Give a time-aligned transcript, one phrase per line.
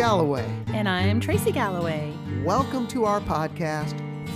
[0.00, 0.50] Galloway.
[0.68, 2.14] And I'm Tracy Galloway.
[2.42, 3.94] Welcome to our podcast,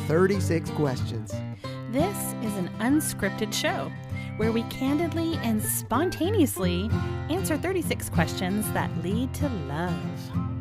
[0.09, 1.33] 36 Questions.
[1.91, 3.91] This is an unscripted show
[4.37, 6.91] where we candidly and spontaneously
[7.31, 9.97] answer 36 questions that lead to love.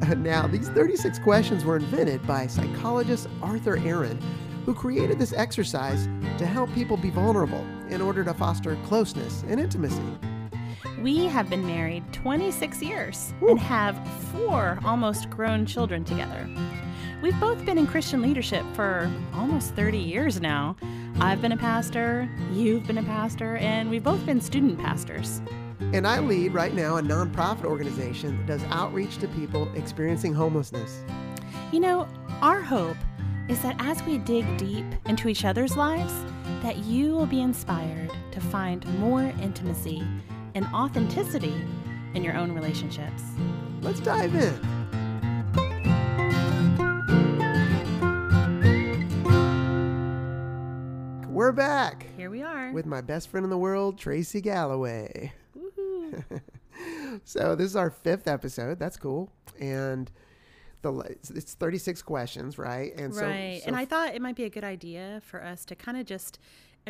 [0.18, 4.22] Now, these 36 questions were invented by psychologist Arthur Aron,
[4.66, 9.60] who created this exercise to help people be vulnerable in order to foster closeness and
[9.60, 10.02] intimacy.
[11.04, 14.00] We have been married 26 years and have
[14.32, 16.50] four almost grown children together.
[17.22, 20.78] We've both been in Christian leadership for almost 30 years now.
[21.20, 25.42] I've been a pastor, you've been a pastor, and we've both been student pastors.
[25.92, 31.04] And I lead right now a nonprofit organization that does outreach to people experiencing homelessness.
[31.74, 32.08] You know,
[32.40, 32.96] our hope
[33.50, 36.14] is that as we dig deep into each other's lives,
[36.62, 40.02] that you will be inspired to find more intimacy
[40.56, 41.56] and authenticity
[42.14, 43.24] in your own relationships.
[43.82, 44.60] Let's dive in.
[51.30, 52.72] We're back Here we are.
[52.72, 55.34] with my best friend in the world, Tracy Galloway.
[55.58, 56.24] Woohoo.
[57.26, 58.80] So this is our fifth episode.
[58.80, 59.30] That's cool.
[59.60, 60.12] And
[60.82, 62.92] the it's- it's 36 questions, right?
[62.96, 63.62] And so, right.
[63.62, 66.06] so and I thought it might be a good idea for us to kind of
[66.08, 66.40] just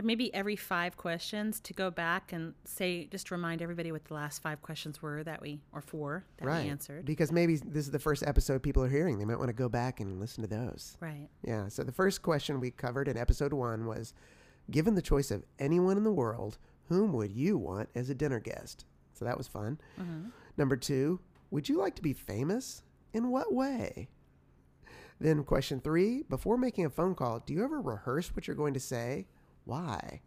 [0.01, 4.41] maybe every five questions to go back and say just remind everybody what the last
[4.41, 7.05] five questions were that we or four that right we answered.
[7.05, 9.19] because maybe this is the first episode people are hearing.
[9.19, 10.97] They might want to go back and listen to those.
[10.99, 11.27] Right.
[11.43, 11.67] Yeah.
[11.67, 14.13] So the first question we covered in episode one was
[14.71, 16.57] given the choice of anyone in the world,
[16.89, 18.85] whom would you want as a dinner guest?
[19.13, 19.79] So that was fun.
[19.99, 20.31] Mhm.
[20.57, 21.19] Number two,
[21.51, 22.81] would you like to be famous?
[23.13, 24.07] In what way?
[25.19, 28.73] Then question three, before making a phone call, do you ever rehearse what you're going
[28.73, 29.27] to say?
[29.65, 30.21] Why?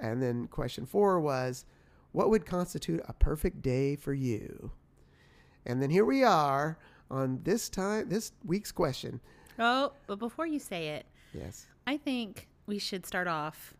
[0.00, 1.64] And then question four was,
[2.12, 4.72] what would constitute a perfect day for you?
[5.66, 6.78] And then here we are
[7.10, 9.20] on this time, this week's question.
[9.58, 11.66] Oh, but before you say it, Yes.
[11.86, 13.74] I think we should start off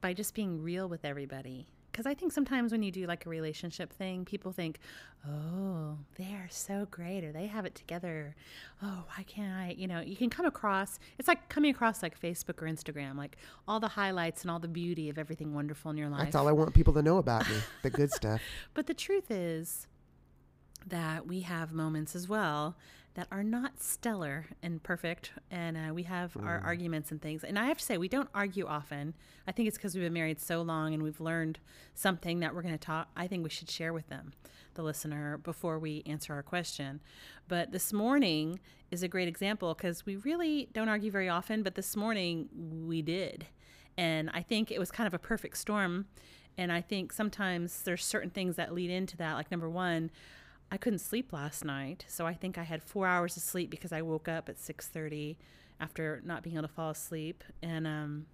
[0.00, 1.66] by just being real with everybody.
[1.96, 4.80] Because I think sometimes when you do like a relationship thing, people think,
[5.26, 8.36] oh, they're so great or they have it together.
[8.82, 9.74] Oh, why can't I?
[9.78, 13.38] You know, you can come across, it's like coming across like Facebook or Instagram, like
[13.66, 16.24] all the highlights and all the beauty of everything wonderful in your life.
[16.24, 18.42] That's all I want people to know about me, the good stuff.
[18.74, 19.86] But the truth is
[20.86, 22.76] that we have moments as well
[23.16, 25.32] that are not stellar and perfect.
[25.50, 27.44] And uh, we have our arguments and things.
[27.44, 29.14] And I have to say, we don't argue often.
[29.48, 31.58] I think it's because we've been married so long and we've learned
[31.94, 33.08] something that we're going to talk.
[33.16, 34.34] I think we should share with them,
[34.74, 37.00] the listener, before we answer our question.
[37.48, 38.60] But this morning
[38.90, 41.62] is a great example because we really don't argue very often.
[41.62, 42.50] But this morning
[42.86, 43.46] we did.
[43.96, 46.04] And I think it was kind of a perfect storm.
[46.58, 49.34] And I think sometimes there's certain things that lead into that.
[49.34, 50.10] Like number one,
[50.70, 53.92] I couldn't sleep last night, so I think I had four hours of sleep because
[53.92, 55.38] I woke up at six thirty
[55.78, 58.26] after not being able to fall asleep, and um,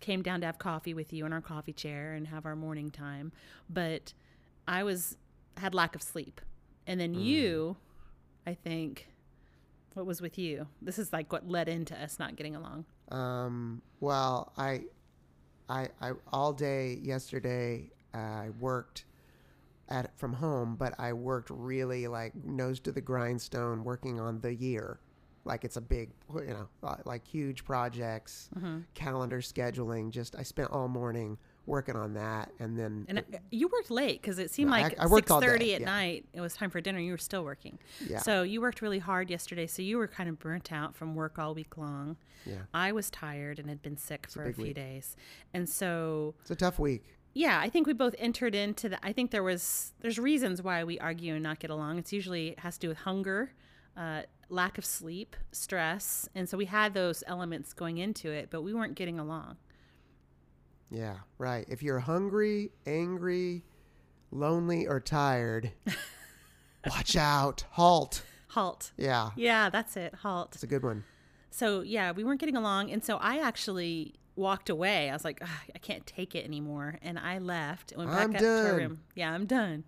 [0.00, 2.90] came down to have coffee with you in our coffee chair and have our morning
[2.90, 3.32] time.
[3.70, 4.14] But
[4.66, 5.16] I was
[5.56, 6.40] had lack of sleep,
[6.86, 7.76] and then you,
[8.46, 9.08] I think,
[9.94, 10.66] what was with you?
[10.82, 12.84] This is like what led into us not getting along.
[13.10, 14.82] Um, well, I,
[15.68, 19.04] I, I all day yesterday I worked
[19.88, 24.54] at from home, but I worked really like nose to the grindstone, working on the
[24.54, 25.00] year,
[25.44, 26.68] like it's a big, you know,
[27.04, 28.78] like huge projects, Mm-hmm.
[28.94, 30.10] calendar scheduling.
[30.10, 34.20] Just I spent all morning working on that, and then And uh, you worked late
[34.22, 35.26] because it seemed No, like I six
[35.58, 35.86] day, at yeah.
[35.86, 36.24] night.
[36.32, 36.98] It was time for dinner.
[37.00, 37.78] You were still working.
[38.08, 38.20] Yeah.
[38.20, 39.66] So you worked really hard yesterday.
[39.66, 42.16] So you were kind of burnt out from work all week long.
[42.44, 44.74] yeah, I was tired and had been sick for a, big few week.
[44.76, 45.16] days,
[45.54, 47.15] and so it's a tough week.
[47.36, 48.98] Yeah, I think we both entered into the.
[49.04, 51.98] I think there was there's reasons why we argue and not get along.
[51.98, 53.52] It's usually it has to do with hunger,
[53.94, 58.62] uh, lack of sleep, stress, and so we had those elements going into it, but
[58.62, 59.58] we weren't getting along.
[60.90, 61.66] Yeah, right.
[61.68, 63.64] If you're hungry, angry,
[64.30, 65.72] lonely, or tired,
[66.88, 67.64] watch out.
[67.72, 68.22] Halt.
[68.48, 68.92] Halt.
[68.96, 70.14] Yeah, Yeah, that's it.
[70.14, 70.54] Halt.
[70.54, 71.04] it's a good one.
[71.50, 75.10] So yeah, we weren't getting along, and so I actually walked away.
[75.10, 77.92] I was like, I can't take it anymore, and I left.
[77.92, 78.76] and Went back I'm up to done.
[78.76, 79.00] room.
[79.14, 79.84] Yeah, I'm done.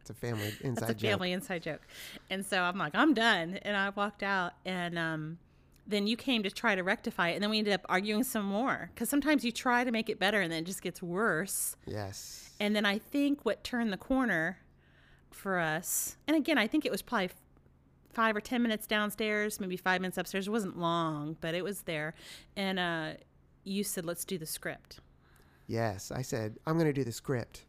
[0.00, 0.74] It's a family inside joke.
[0.74, 1.10] That's a joke.
[1.10, 1.80] family inside joke.
[2.30, 5.38] And so I'm like, I'm done, and I walked out, and um,
[5.86, 8.44] then you came to try to rectify it, and then we ended up arguing some
[8.44, 11.76] more because sometimes you try to make it better, and then it just gets worse.
[11.86, 12.50] Yes.
[12.60, 14.58] And then I think what turned the corner
[15.30, 17.30] for us, and again, I think it was probably
[18.12, 20.46] five or 10 minutes downstairs, maybe five minutes upstairs.
[20.46, 22.14] It wasn't long, but it was there.
[22.56, 23.10] And uh,
[23.64, 25.00] you said, let's do the script.
[25.66, 26.10] Yes.
[26.10, 27.64] I said, I'm going to do the script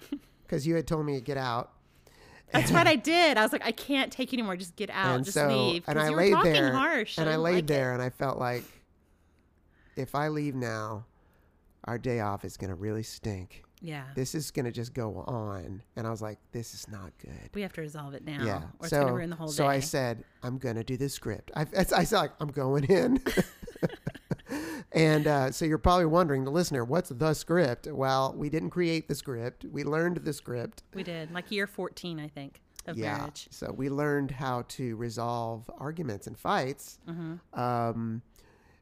[0.42, 1.72] because you had told me to get out.
[2.52, 3.36] That's what I did.
[3.36, 4.56] I was like, I can't take you anymore.
[4.56, 5.16] Just get out.
[5.16, 5.84] and just so leave.
[5.86, 7.18] And I you were laid talking there harsh.
[7.18, 7.66] and I didn't laid like it.
[7.68, 8.64] there and I felt like
[9.96, 11.04] if I leave now,
[11.84, 13.63] our day off is gonna really stink.
[13.84, 14.04] Yeah.
[14.14, 17.50] This is gonna just go on, and I was like, this is not good.
[17.54, 18.42] we have to resolve it now.
[18.44, 18.56] Yeah.
[18.78, 19.68] Or it's so, going to ruin the whole so day.
[19.76, 21.50] I said, I'm going to do the script.
[21.54, 23.20] I, I said, like, I'm going in.
[24.92, 27.86] and uh, so you're probably wondering, the listener, what's the script?
[27.90, 29.64] Well, we didn't create the script.
[29.70, 30.82] We learned the script.
[30.94, 31.32] we did.
[31.32, 33.18] Like year 14, I think, of yeah.
[33.18, 33.48] marriage.
[33.50, 37.60] So we learned how to resolve arguments and fights Mm-hmm.
[37.60, 38.22] um,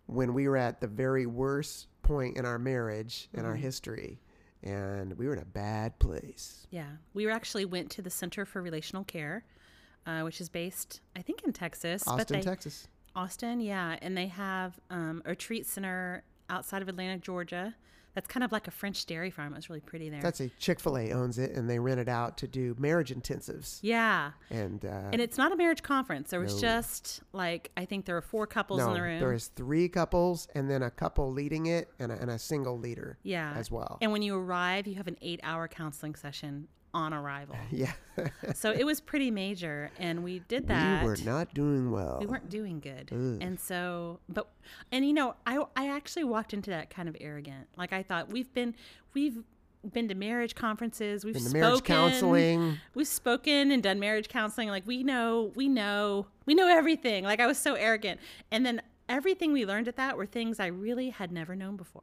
[0.07, 3.49] when we were at the very worst point in our marriage, in Mm-hmm.
[3.49, 4.21] our history.
[4.63, 6.67] And we were in a bad place.
[6.71, 6.87] Yeah.
[7.15, 9.45] We were actually went to the Center for Relational Care,
[10.07, 12.05] uh, which is based, I think, in Texas.
[12.05, 12.89] but Austin, they, Texas.
[13.17, 13.97] Austin, yeah.
[14.01, 17.75] And they have um, a retreat center outside of Atlanta, Georgia.
[18.15, 19.53] That's kind of like a French dairy farm.
[19.53, 20.21] It was really pretty there.
[20.21, 23.11] That's a Chick fil A owns it, and they rent it out to do marriage
[23.15, 23.79] intensives.
[23.83, 24.33] yeah.
[24.51, 26.31] And, uh, And it's not a marriage conference.
[26.31, 26.61] There was No.
[26.61, 29.21] just like, I think there were four couples no, in the room.
[29.21, 32.79] there is three couples, and then a couple leading it, and a, and a single
[32.79, 33.55] leader yeah.
[33.57, 33.99] as well.
[34.03, 37.57] And when you arrive, you have an eight hour counseling session on arrival.
[37.71, 37.93] yeah.
[38.55, 39.91] so it was pretty major.
[39.99, 41.03] And we did that.
[41.03, 42.19] we were not doing well.
[42.21, 43.39] we weren't doing good Ugh.
[43.41, 44.49] and so but
[44.91, 48.31] and you know i i actually walked into that kind of arrogant like i thought
[48.31, 48.75] we've been
[49.15, 49.39] we've
[49.93, 52.79] been to marriage conferences we've the spoken marriage counseling.
[52.95, 57.41] we've spoken and done marriage counseling like we know we know we know everything like
[57.41, 61.11] i was so arrogant and then everything we learned at that were things i really
[61.11, 62.03] had never known before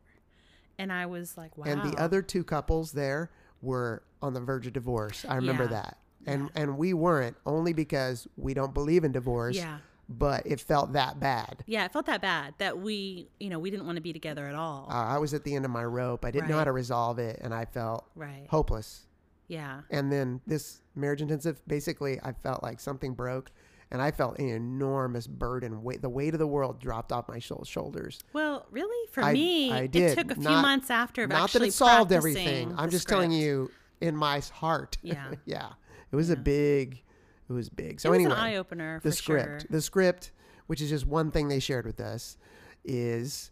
[0.77, 3.29] and i was like wow And the other two couples there
[3.61, 5.25] were on the verge of divorce.
[5.27, 5.69] I remember Yeah.
[5.69, 5.97] that.
[6.25, 9.55] And and we weren't only because we don't believe in divorce.
[9.55, 9.79] Yeah.
[10.11, 11.63] But it felt that bad.
[11.67, 14.47] yeah it felt that bad that we you know we didn't want to be together
[14.47, 16.25] at all Uh, I was at the end of my rope.
[16.25, 19.05] I didn't know how to resolve it, and I felt right hopeless.
[19.47, 23.51] yeah And then this marriage intensive, basically, I felt like something broke,
[23.91, 25.81] and I felt an enormous burden.
[25.83, 28.19] Weight, the weight of the world dropped off my shou- shoulders.
[28.33, 30.11] Well, really, for I- me, I did.
[30.11, 32.73] it took a few Not- months after of Not that it solved everything.
[32.77, 33.71] I'm just telling you,
[34.01, 34.97] in my heart.
[35.01, 35.33] Yeah.
[35.45, 35.69] yeah.
[36.11, 37.01] It was a big.
[37.49, 37.99] It was big.
[37.99, 38.99] So it anyway, an eye opener.
[39.03, 39.69] the script, Sure.
[39.71, 40.31] the script,
[40.67, 42.37] which is just one thing they shared with us,
[42.85, 43.49] is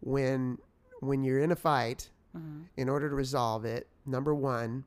[0.00, 0.58] when
[1.00, 2.62] when you're in a fight, Mm-hmm.
[2.76, 4.84] in order to resolve it, number one,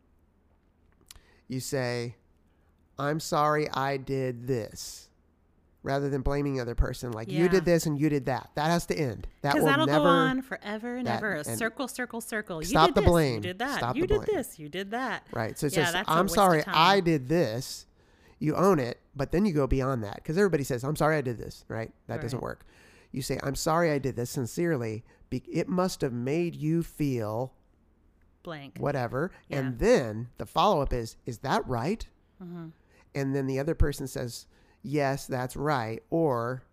[1.48, 2.16] you say,
[3.00, 5.10] "I'm sorry, I did this,"
[5.84, 7.12] rather than blaming the other person.
[7.12, 8.50] Like you did this and you did that.
[8.56, 9.28] That has to end.
[9.42, 10.04] That will that'll never.
[10.04, 11.36] go on forever and ever.
[11.36, 12.62] A circle, circle, circle.
[12.62, 13.36] You stop did the this, blame.
[13.36, 13.78] You did that.
[13.78, 14.28] Stop you did blame.
[14.32, 14.60] this.
[14.60, 15.26] You did that.
[15.32, 15.58] Right.
[15.58, 16.64] So it Yeah, a I'm sorry.
[16.68, 17.86] I did this.
[18.42, 21.22] You own it, but then you go beyond that because everybody says, I'm sorry I
[21.22, 21.92] did this, right?
[22.08, 22.66] That doesn't work.
[23.12, 25.04] You say, I'm sorry I did this sincerely.
[25.30, 27.52] Be- it must have made you feel
[28.44, 28.78] Blank.
[28.78, 29.32] whatever.
[29.50, 29.58] Yeah.
[29.58, 32.08] And then the follow up is, is that right?
[32.42, 32.68] Mm-hmm.
[33.16, 34.48] And then the other person says,
[34.84, 36.02] yes, that's right.
[36.10, 36.64] Or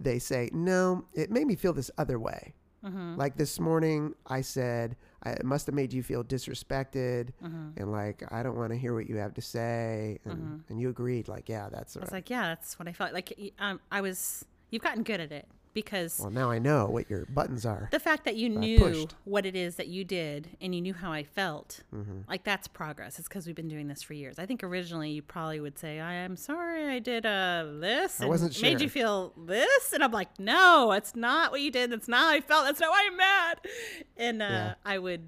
[0.00, 2.54] they say, no, it made me feel this other way.
[2.84, 3.16] Mm-hmm.
[3.16, 7.30] Like this morning, I said, I, it must have made you feel disrespected.
[7.42, 7.68] Mm-hmm.
[7.76, 10.18] And like, I don't want to hear what you have to say.
[10.24, 12.02] And, and you agreed, like, yeah, that's Right.
[12.02, 13.52] I was like, yeah, that's what I felt like.
[13.58, 14.44] Um, I was.
[14.70, 17.88] You've gotten good at it because well, now I know what your buttons are.
[17.92, 21.12] the fact that you knew what it is that you did and you knew how
[21.12, 22.20] I felt, Mm-hmm.
[22.28, 23.18] like that's progress.
[23.18, 24.38] It's because we've been doing this for years.
[24.38, 28.26] I think originally you probably would say, "I am sorry, I did uh this I
[28.26, 31.90] wasn't made you feel this," and I'm like, "No, it's not what you did.
[31.92, 32.64] That's not how I felt.
[32.66, 33.60] That's not why I'm mad."
[34.16, 34.74] And uh, Yeah.
[34.84, 35.22] I would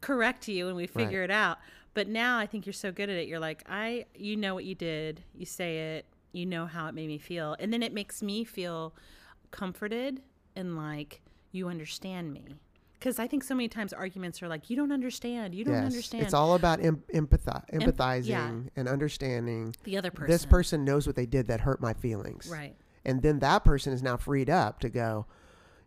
[0.00, 1.58] correct you and we figure it out.
[1.92, 3.26] But now I think you're so good at it.
[3.26, 5.24] You're like, I, you know what you did.
[5.34, 6.06] You say it.
[6.32, 8.94] You know how it made me feel, and then it makes me feel
[9.50, 10.22] comforted
[10.56, 11.20] and like
[11.52, 12.56] you understand me.
[12.98, 15.54] Because I think so many times arguments are like, you don't understand.
[15.54, 15.86] You don't yes.
[15.86, 18.50] understand It's all about em- empathi- empathizing yeah.
[18.76, 19.74] and understanding.
[19.84, 20.30] the other person.
[20.30, 22.48] This person knows what they did that hurt my feelings.
[22.52, 22.76] Right.
[23.06, 25.24] And then that person is now freed up to go,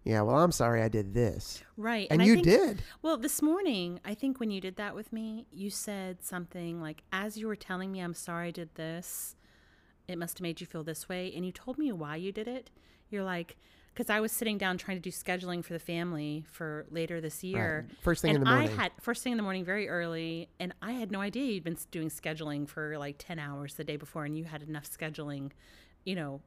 [0.03, 1.63] yeah, well, I'm sorry I did this.
[1.77, 2.07] Right.
[2.09, 2.83] And, I you think- did.
[3.03, 7.03] Well, this morning, I think when you did that with me, you said something like,
[7.11, 9.35] as you were telling me, I'm sorry I did this,
[10.13, 11.33] it must have made you feel this way.
[11.35, 12.69] And you told me why you did it.
[13.09, 13.57] You're like,
[13.93, 17.43] because I was sitting down trying to do scheduling for the family for later this
[17.43, 17.85] year.
[17.89, 17.97] Right.
[18.01, 18.69] First thing in the morning.
[18.69, 21.63] I had first thing in the morning, very early, and I had no idea you'd
[21.63, 25.51] been doing scheduling for like ten hours the day before, and you had enough scheduling,
[26.05, 26.41] you know,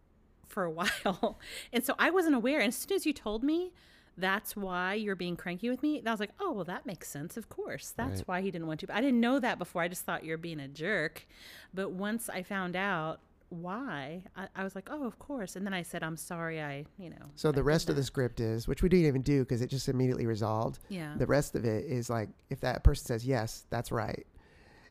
[0.48, 1.38] for a while.
[1.72, 2.58] and so I wasn't aware.
[2.58, 3.72] And as soon as you told me,
[4.18, 6.02] that's why you're being cranky with me.
[6.04, 7.36] I was like, oh well, that makes sense.
[7.36, 8.28] Of course, that's Right.
[8.28, 8.88] why he didn't want to.
[8.88, 9.82] But I didn't know that before.
[9.82, 11.26] I just thought you're being a jerk.
[11.72, 15.54] But once I found out why, I, I was like, oh, of course.
[15.56, 16.60] And then I said, I'm sorry.
[16.60, 17.16] I, you know.
[17.36, 19.68] So the did rest of the script is, which we didn't even do because it
[19.70, 20.80] just immediately resolved.
[20.88, 21.14] yeah.
[21.16, 24.26] The rest of it is like if that person says yes, that's right,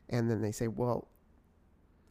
[0.08, 1.08] and then they say, well,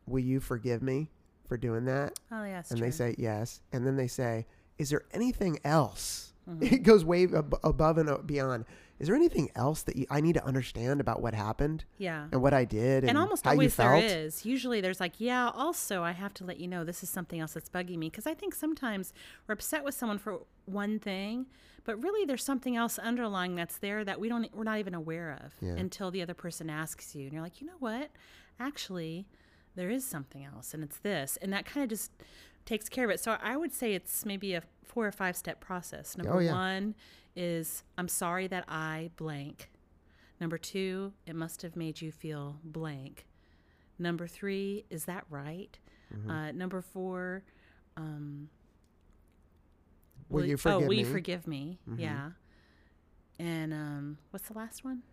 [0.06, 1.10] "Will you forgive me
[1.48, 2.88] for doing that?" Oh, yes and true.
[2.88, 4.46] they say yes, and then they say,
[4.78, 6.64] "Is there anything else?" Mm-hmm.
[6.76, 8.66] It goes way ab- above and beyond.
[9.00, 12.28] Is there anything else that you, I need to understand about what happened yeah.
[12.32, 14.04] and what I did and, And almost how you always there felt?
[14.06, 14.46] is.
[14.46, 17.54] Usually there's like, yeah, also I have to let you know this is something else
[17.54, 18.10] that's bugging me.
[18.10, 19.12] Because I think sometimes
[19.48, 21.48] we're upset with someone for one thing,
[21.84, 25.38] but really there's something else underlying that's there that we don't, we're not even aware
[25.44, 25.74] of Yeah.
[25.76, 27.24] until the other person asks you.
[27.26, 28.12] And you're like, you know what?
[28.60, 29.28] Actually,
[29.76, 31.38] there is something else and it's this.
[31.42, 32.12] And that kind of just
[32.66, 33.20] takes care of it.
[33.20, 36.16] So I would say it's maybe a four or five step process.
[36.18, 36.54] Oh, Number Oh, yeah.
[36.54, 36.96] one
[37.36, 39.70] is I'm sorry that I blank.
[40.40, 43.26] Number two, it must have made you feel blank.
[43.98, 45.78] Number three, is that right?
[46.14, 46.30] Mm-hmm.
[46.30, 47.44] Uh, number four,
[47.98, 48.50] um,
[50.30, 51.12] Will you oh, forgive will you me?
[51.12, 51.80] forgive me?
[51.90, 52.00] Mhm.
[52.00, 52.30] Yeah.
[53.40, 55.04] And um, what's the last one?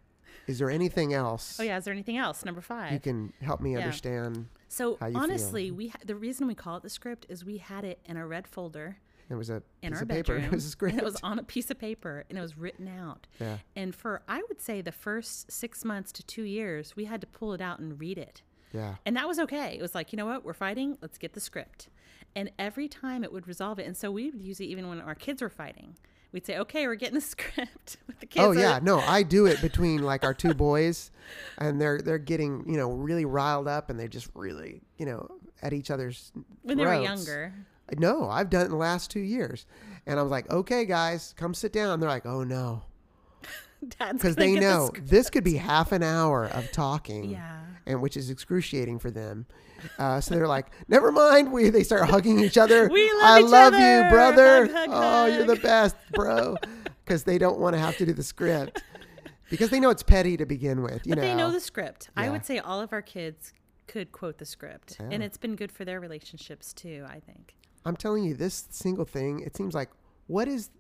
[0.46, 2.44] Is there anything else Oh yeah, is there anything else?
[2.44, 2.92] Number five.
[2.92, 3.78] you can help me Yeah.
[3.80, 4.46] understand?
[4.68, 5.22] so how you feel.
[5.22, 8.16] honestly, we ha- the reason we call it the script is we had it in
[8.16, 8.98] a red folder
[9.32, 10.36] It was a in piece our of paper.
[10.44, 10.98] It was a script.
[10.98, 13.26] It was on a piece of paper and it was written out.
[13.40, 13.58] yeah.
[13.74, 17.26] And for I would say the first six months to two years, we had to
[17.26, 18.42] pull it out and read it.
[18.72, 18.94] Yeah.
[19.04, 19.76] And that was okay.
[19.78, 21.88] It was like, you know what, we're fighting, let's get the script.
[22.34, 23.86] And every time it would resolve it.
[23.86, 25.96] And so we would use it even when our kids were fighting.
[26.32, 28.42] We'd say, okay, we're getting the script with the kids.
[28.46, 31.10] Oh yeah, no, I do it between like our two boys,
[31.58, 35.28] and they're they're getting you know really riled up, and they just really you know
[35.60, 36.32] at each other's.
[36.62, 37.52] When they were younger.
[37.98, 39.66] No, I've done it in the last two years,
[40.06, 42.00] and I was like, okay, guys, come sit down.
[42.00, 42.82] They're like, oh no,
[43.80, 47.30] because they get the know this could be half an hour of talking.
[47.30, 47.60] Yeah.
[47.84, 49.44] And which is excruciating for them.
[49.98, 51.50] Uh, so they're like, never mind.
[51.52, 52.88] We they start hugging each other.
[52.88, 54.04] We love I each love other.
[54.04, 54.66] you, brother.
[54.66, 56.56] Hug, hug, oh, you're the best, bro.
[57.04, 58.84] Because they don't want to have to do the script
[59.50, 61.04] because they know it's petty to begin with.
[61.06, 62.08] You But know, they know the script.
[62.16, 63.52] I would say all of our kids
[63.86, 64.96] could quote the script.
[64.98, 67.54] And it's been good for their relationships too, I think.
[67.84, 69.40] I'm telling you, this single thing.
[69.40, 69.90] It seems like
[70.26, 70.70] what is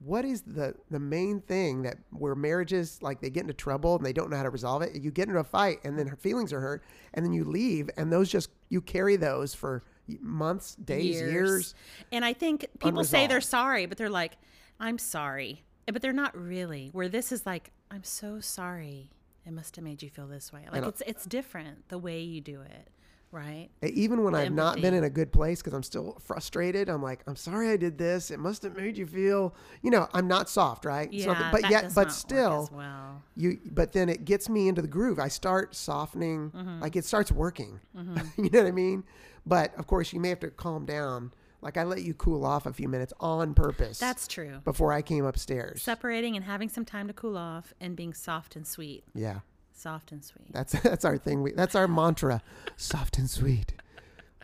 [0.00, 4.04] what is the the main thing that where marriages like they get into trouble and
[4.04, 4.94] they don't know how to resolve it.
[5.00, 6.82] You get into a fight and then her feelings are hurt
[7.14, 9.82] and then you leave and those just you carry those for
[10.20, 11.74] months, days, years.
[12.12, 14.36] And I think people say they're sorry, but they're like,
[14.78, 15.64] I'm sorry.
[15.88, 16.90] Eh, but they're not really.
[16.92, 19.10] Where this is like, I'm so sorry.
[19.46, 20.66] It must have made you feel this way.
[20.72, 22.88] Like it's it's different the way you do it,
[23.34, 23.68] right?
[23.82, 27.02] Even when The I've not been in a good place because I'm still frustrated, I'm
[27.02, 28.30] like, I'm sorry I did this.
[28.30, 31.12] It must have made you feel, you know, I'm not soft, right?
[31.12, 33.22] Yeah, but yet, but still, well.
[33.36, 33.58] you.
[33.70, 35.18] But then it gets me into the groove.
[35.18, 36.80] I start softening, Mm-hmm.
[36.80, 37.80] like it starts working.
[37.94, 39.04] you know what I mean?
[39.44, 41.32] But of course, you may have to calm down.
[41.60, 43.98] Like I let you cool off a few minutes on purpose.
[43.98, 44.60] That's true.
[44.64, 45.82] before I came upstairs.
[45.82, 49.02] Separating and having some time to cool off and being soft and sweet.
[49.14, 49.40] yeah,
[49.76, 50.52] Soft and sweet.
[50.52, 51.42] that's that's our thing.
[51.42, 52.42] We, that's our mantra:
[52.76, 53.74] soft and sweet.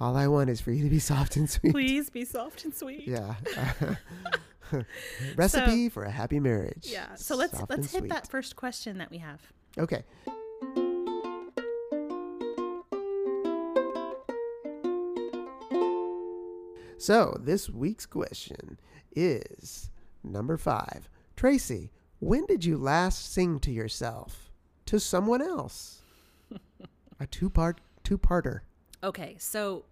[0.00, 1.72] All I want is for you to be soft and sweet.
[1.72, 3.06] Please be soft and sweet.
[3.06, 3.34] Yeah.
[5.36, 6.86] Recipe for a happy marriage.
[6.90, 7.14] Yeah.
[7.14, 8.10] So let's Soft let's hit sweet.
[8.10, 9.40] that first question that we have.
[9.78, 10.04] Okay.
[16.98, 18.78] So this week's question
[19.14, 19.90] is
[20.22, 21.08] number five.
[21.34, 24.49] Tracy, when did you last sing to yourself?
[24.90, 26.02] To someone else?
[27.20, 28.62] a two part two parter.
[29.04, 29.84] Okay, so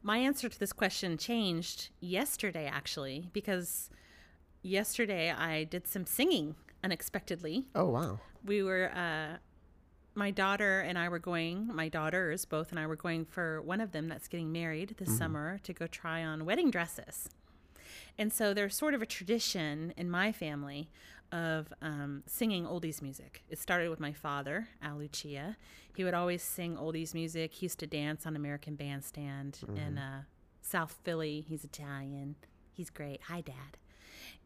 [0.00, 3.90] my answer to this question changed yesterday actually because
[4.62, 7.66] yesterday I did some singing unexpectedly.
[7.74, 8.20] Oh wow.
[8.44, 9.38] We were uh
[10.14, 13.80] my daughter and I were going, my daughters both and I were going for one
[13.80, 17.28] of them that's getting married this summer to go try on wedding dresses.
[18.16, 20.90] And so there's sort of a tradition in my family
[21.34, 23.42] of um, singing oldies music.
[23.50, 25.56] It started with my father, Al Lucia.
[25.96, 27.54] He would always sing oldies music.
[27.54, 30.22] He used to dance on American Bandstand in uh,
[30.62, 31.44] South Philly.
[31.46, 32.36] He's Italian.
[32.72, 33.20] He's great.
[33.28, 33.76] Hi, Dad.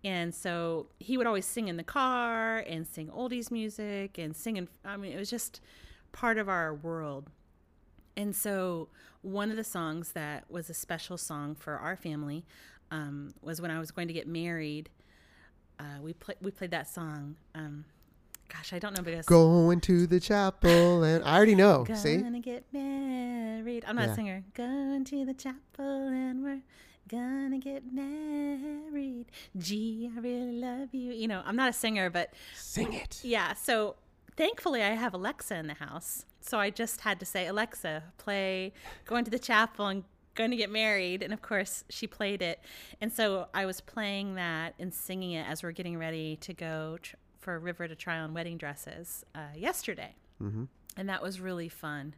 [0.02, 4.56] And so he would always sing in the car and sing oldies music and sing.
[4.56, 5.60] In, I mean, it was just
[6.12, 7.30] part of our world.
[8.16, 8.88] And so,
[9.22, 12.44] one of the songs that was a special song for our family
[12.90, 14.88] um, was when I was going to get married.
[15.78, 17.36] Uh, we played we played that song.
[17.54, 17.84] Um,
[18.52, 21.84] gosh, I don't know because Going to the chapel and I already know.
[21.94, 22.16] See?
[22.16, 23.84] gonna get married.
[23.86, 24.12] I'm not Yeah.
[24.12, 24.44] a singer.
[24.54, 26.62] Going to the chapel and we're
[27.08, 29.26] gonna get married.
[29.56, 31.12] Gee, I really love you.
[31.12, 33.20] You know, I'm not a singer, but Sing it.
[33.22, 33.54] yeah.
[33.54, 33.96] So
[34.36, 36.24] thankfully, I have Alexa in the house.
[36.40, 38.72] So I just had to say, Alexa, play
[39.04, 40.04] Going to the Chapel and
[40.38, 41.22] Going to Get Married.
[41.24, 42.60] And of course, she played it.
[43.00, 46.98] And so I was playing that and singing it as we're getting ready to go
[47.02, 50.14] tr- for River to try on wedding dresses uh, yesterday.
[50.40, 50.64] Mm-hmm.
[50.96, 52.14] And that was really fun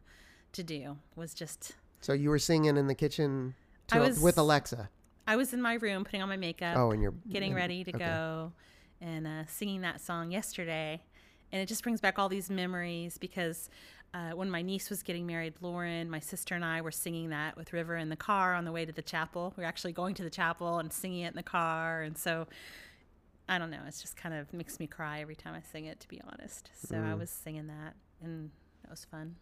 [0.53, 3.55] to do, was just So you were singing in the kitchen
[3.87, 4.89] to- was- with Alexa.
[5.27, 7.83] I was in my room putting on my makeup, Oh, and you're getting and- ready
[7.85, 8.05] to okay.
[8.05, 8.51] go,
[9.01, 11.01] and uh, singing that song yesterday.
[11.51, 13.69] And it just brings back all these memories because
[14.13, 17.55] uh, when my niece was getting married, Lauren, my sister, and I were singing that
[17.55, 19.53] with River in the car on the way to the chapel.
[19.55, 22.01] We were actually going to the chapel and singing it in the car.
[22.01, 22.47] And so
[23.47, 25.99] I don't know, it's just kind of makes me cry every time I sing it,
[26.01, 26.69] to be honest.
[26.87, 27.19] So I Mm.
[27.19, 28.51] was singing that, and
[28.83, 29.35] that was fun.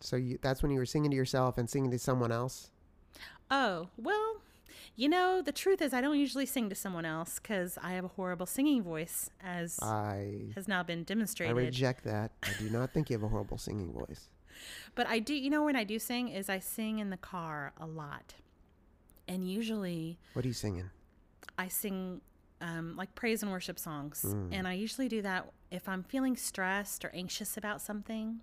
[0.00, 2.70] So you, that's when you were singing to yourself and singing to someone else.
[3.50, 4.36] Oh, well,
[4.96, 8.04] you know, the truth is, I don't usually sing to someone else because I have
[8.04, 11.56] a horrible singing voice, as I has now been demonstrated.
[11.56, 12.32] I reject that.
[12.42, 14.28] I do not think you have a horrible singing voice.
[14.94, 17.72] But I do, you know, when I do sing, is I sing in the car
[17.78, 18.34] a lot.
[19.28, 20.90] And usually What are you singing?
[21.58, 22.20] I sing
[22.60, 24.24] um, like praise and worship songs.
[24.50, 28.40] And I usually do that if I'm feeling stressed or anxious about something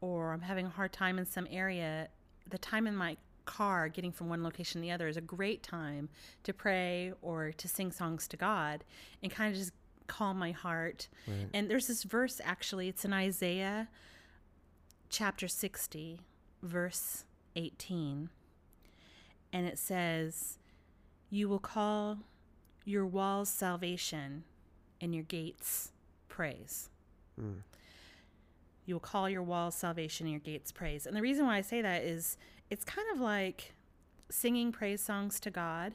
[0.00, 2.08] or I'm having a hard time in some area.
[2.48, 3.16] The time in my
[3.48, 6.10] car getting from one location to the other is a great time
[6.44, 8.84] to pray or to sing songs to God
[9.22, 9.72] and kind of just
[10.06, 11.08] calm my heart.
[11.26, 11.48] Right.
[11.54, 13.88] And there's this verse actually, it's in Isaiah
[15.08, 16.20] chapter 60,
[16.62, 17.24] verse
[17.56, 18.28] 18.
[19.50, 20.58] And it says,
[21.30, 22.18] You will call
[22.84, 24.44] your walls salvation
[25.00, 25.92] and your gates
[26.28, 26.90] praise.
[27.40, 27.62] Mm.
[28.84, 31.06] You will call your walls salvation and your gates praise.
[31.06, 32.36] And the reason why I say that is
[32.70, 33.74] it's kind of like
[34.30, 35.94] singing praise songs to God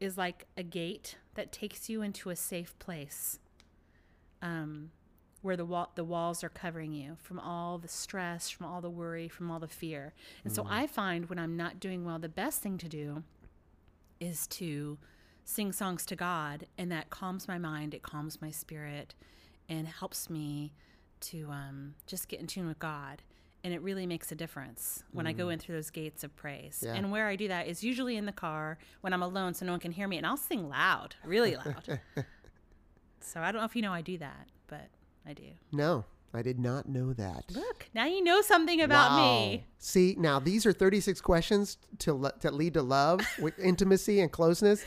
[0.00, 3.38] is like a gate that takes you into a safe place.
[4.40, 4.90] Um,
[5.42, 8.90] where the wall the walls are covering you from all the stress, from all the
[8.90, 10.12] worry, from all the fear.
[10.44, 13.22] And so I find when I'm not doing well, the best thing to do
[14.20, 14.98] is to
[15.44, 19.14] sing songs to God, and that calms my mind, it calms my spirit,
[19.68, 20.74] and helps me
[21.20, 23.22] to um, just get in tune with God.
[23.64, 25.54] And it really makes a difference when I go mm.
[25.54, 26.82] in through those gates of praise.
[26.84, 26.94] Yeah.
[26.94, 29.72] And where I do that is usually in the car when I'm alone so no
[29.72, 32.00] one can hear me, and I'll sing loud, really loud.
[33.20, 34.88] so I don't know if you know I do that, but
[35.26, 35.50] I do.
[35.72, 37.44] No, I did not know that.
[37.50, 39.66] Look, now you know something about me.
[39.78, 44.30] See, now these are 36 questions to le- to lead to love with intimacy and
[44.30, 44.84] closeness.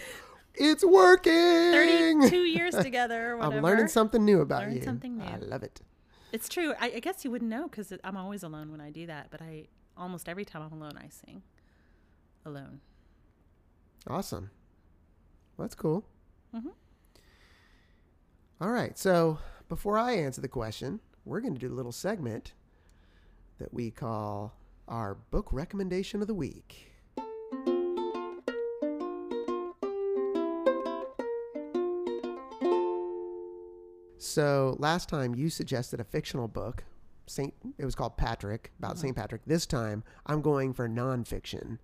[0.54, 1.32] It's working.
[1.32, 3.56] 32 years together whatever.
[3.58, 4.84] I'm learning something new about Learn you.
[4.84, 5.26] something new.
[5.26, 5.82] I love it.
[6.32, 6.74] It's true.
[6.80, 9.28] I, I guess you wouldn't know because I'm always alone when I do that.
[9.32, 9.68] But I
[9.98, 11.42] almost every time I'm alone, I sing
[12.46, 12.80] alone.
[14.08, 14.50] Awesome.
[15.58, 16.06] Well, that's cool.
[16.56, 16.72] Mhm.
[18.60, 18.98] All right.
[18.98, 19.40] So
[19.70, 22.54] before I answer the question, we're going to do a little segment
[23.60, 24.54] that we call
[24.88, 26.91] our book recommendation of the week.
[34.32, 36.86] So last time you suggested a fictional book,
[37.28, 37.54] Saint.
[37.78, 39.02] It was called Patrick about mm-hmm.
[39.02, 39.42] Saint Patrick.
[39.46, 41.80] This time I'm going for nonfiction,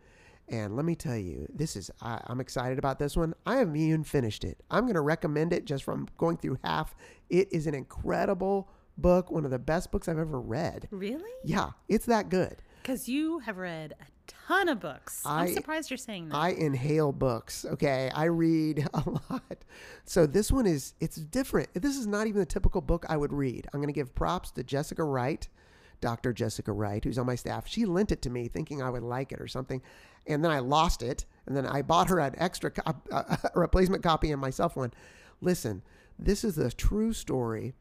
[0.48, 3.34] and let me tell you, this is I, I'm excited about this one.
[3.46, 4.64] I haven't even finished it.
[4.72, 6.96] I'm going to recommend it just from going through half.
[7.30, 10.88] It is an incredible book, one of the best books I've ever read.
[10.90, 11.30] Really?
[11.44, 12.62] Yeah, it's that good.
[12.82, 15.24] Because you have read a ton of books.
[15.26, 16.36] I, I- am surprised you're saying that.
[16.36, 17.66] I inhale books.
[17.66, 19.64] Okay, I read a lot.
[20.06, 21.70] So this one is it's different.
[21.74, 23.68] This is not even the typical book I would read.
[23.74, 25.48] I'm going to give props to Jessica Wright,
[26.02, 26.34] Dr.
[26.34, 27.68] Jessica Wright, who's on my staff.
[27.68, 29.82] She lent it to me thinking I would like it or something,
[30.26, 34.04] and then I lost it, and then I bought her an extra cop, a replacement
[34.04, 34.94] copy and myself one.
[35.42, 35.82] Listen,
[36.20, 37.74] this is a true story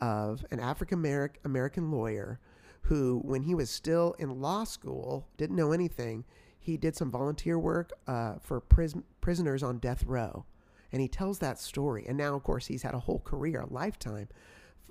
[0.00, 0.98] of an African
[1.44, 2.38] American lawyer
[2.88, 6.24] who, when he was still in law school, didn't know anything.
[6.58, 10.44] He did some volunteer work uh, for pris- prisoners on death row.
[10.92, 12.04] And he tells that story.
[12.08, 14.28] And now, of course, he's had a whole career, a lifetime,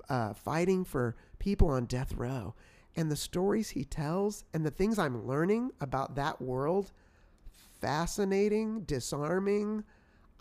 [0.09, 2.53] uh, fighting for people on death row.
[2.97, 6.91] And the stories he tells and the things I'm learning about that world
[7.81, 9.83] fascinating, disarming,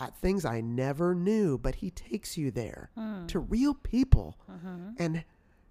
[0.01, 1.59] uh, things I never knew.
[1.59, 2.91] But he takes you there
[3.29, 4.39] to real people
[4.99, 5.25] and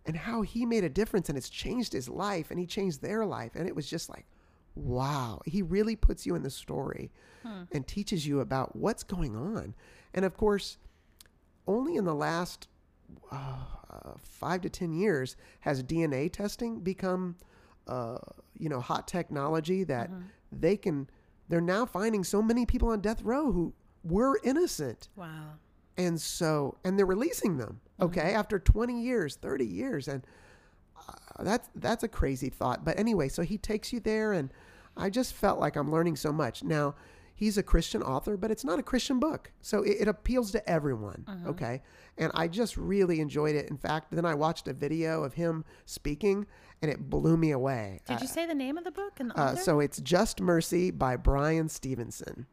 [0.05, 3.25] and how he made a difference and it's changed his life and he changed their
[3.25, 3.51] life.
[3.55, 4.25] And it was just like,
[4.75, 7.11] wow, he really puts you in the story
[7.71, 9.75] and teaches you about what's going on.
[10.13, 10.77] And of course,
[11.67, 12.67] only in the last
[13.31, 13.57] uh,
[14.21, 17.35] five to 10 years has DNA testing become,
[17.87, 18.17] uh,
[18.57, 20.09] you know, hot technology that
[20.51, 21.09] they can,
[21.49, 25.09] they're now finding so many people on death row who were innocent.
[25.15, 25.53] wow.
[25.97, 30.07] And so, and they're releasing them, okay, after 20 years, 30 years.
[30.07, 30.25] And
[30.97, 32.83] uh, that's, that's a crazy thought.
[32.83, 34.51] But anyway, so he takes you there, and
[34.97, 36.63] I just felt like I'm learning so much.
[36.63, 36.95] Now,
[37.35, 39.51] he's a Christian author, but it's not a Christian book.
[39.61, 41.25] So it, it appeals to everyone.
[41.27, 41.47] Mm-hmm.
[41.49, 41.81] Okay.
[42.17, 43.69] And I just really enjoyed it.
[43.69, 46.45] In fact, then I watched a video of him speaking
[46.81, 48.01] and it blew me away.
[48.07, 50.41] Did you Uh, say the name of the book and the uh, so it's Just
[50.41, 52.45] Mercy by Bryan Stevenson.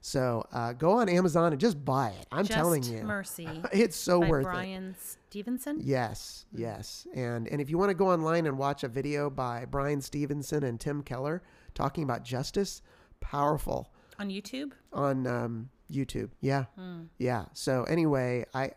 [0.00, 2.26] So uh, go on Amazon and just buy it.
[2.30, 3.02] I'm Just telling you.
[3.02, 4.50] Mercy It's so worth it.
[4.50, 4.94] Bryan
[5.28, 5.78] Stevenson.
[5.82, 7.06] Yes, yes.
[7.14, 10.62] And and if you want to go online and watch a video by Bryan Stevenson
[10.64, 11.42] and Tim Keller
[11.74, 12.82] talking about justice,
[13.20, 14.72] powerful On YouTube?
[14.92, 16.30] on um, YouTube.
[16.40, 17.04] Yeah, Hmm.
[17.18, 17.46] yeah.
[17.52, 18.70] So anyway, I,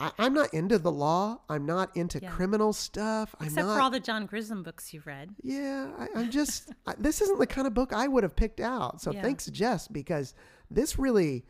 [0.00, 1.40] I I'm not into the law.
[1.48, 2.30] I'm not into Yeah.
[2.30, 3.34] criminal stuff.
[3.40, 3.74] I'm Except not.
[3.76, 5.30] for all the John Grisham books you've read.
[5.42, 6.72] yeah, I, I'm just.
[6.86, 9.00] I, this isn't the kind of book I would have picked out.
[9.00, 9.22] So Yeah.
[9.22, 10.34] thanks, Jess, because
[10.70, 11.44] this really.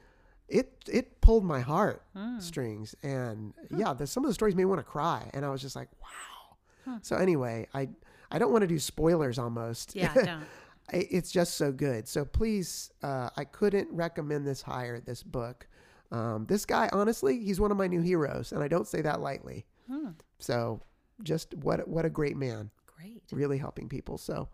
[0.49, 2.39] It it pulled my heart Hmm.
[2.39, 5.49] strings and yeah, the, some of the stories made me want to cry and I
[5.51, 6.57] was just like, wow.
[6.85, 6.97] Hmm.
[7.03, 7.89] So anyway, I
[8.31, 9.97] I don't want to do spoilers almost.
[9.97, 10.45] Yeah, don't.
[10.93, 12.07] It's just so good.
[12.07, 15.01] So please, uh, I couldn't recommend this higher.
[15.01, 15.67] This book,
[16.11, 19.21] um, this guy, honestly, he's one of my new heroes, and I don't say that
[19.21, 19.67] lightly.
[19.91, 20.11] Hmm.
[20.39, 20.81] So
[21.23, 23.23] just what what a great man, Great.
[23.33, 24.19] really helping people.
[24.19, 24.49] So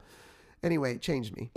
[0.63, 1.51] anyway, it changed me.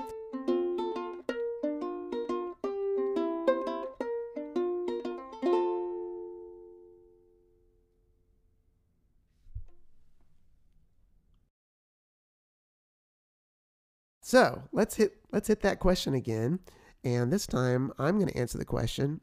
[14.22, 16.60] So let's hit let's hit that question again,
[17.04, 19.22] and this time I'm going to answer the question.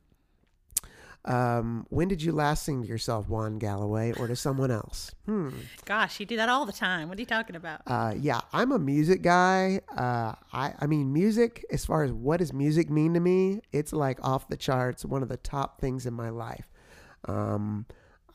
[1.25, 5.15] Um, when did you last sing to yourself, Juan Galloway, or to someone else?
[5.27, 5.51] Hmm.
[5.85, 7.09] Gosh, you do that all the time.
[7.09, 7.83] What are you talking about?
[7.87, 9.81] Uh, yeah, I'm a music guy.
[9.97, 13.93] Uh, I, I mean, music, as far as what does music mean to me, it's
[13.93, 16.69] like off the charts, one of the top things in my life.
[17.27, 17.87] Um,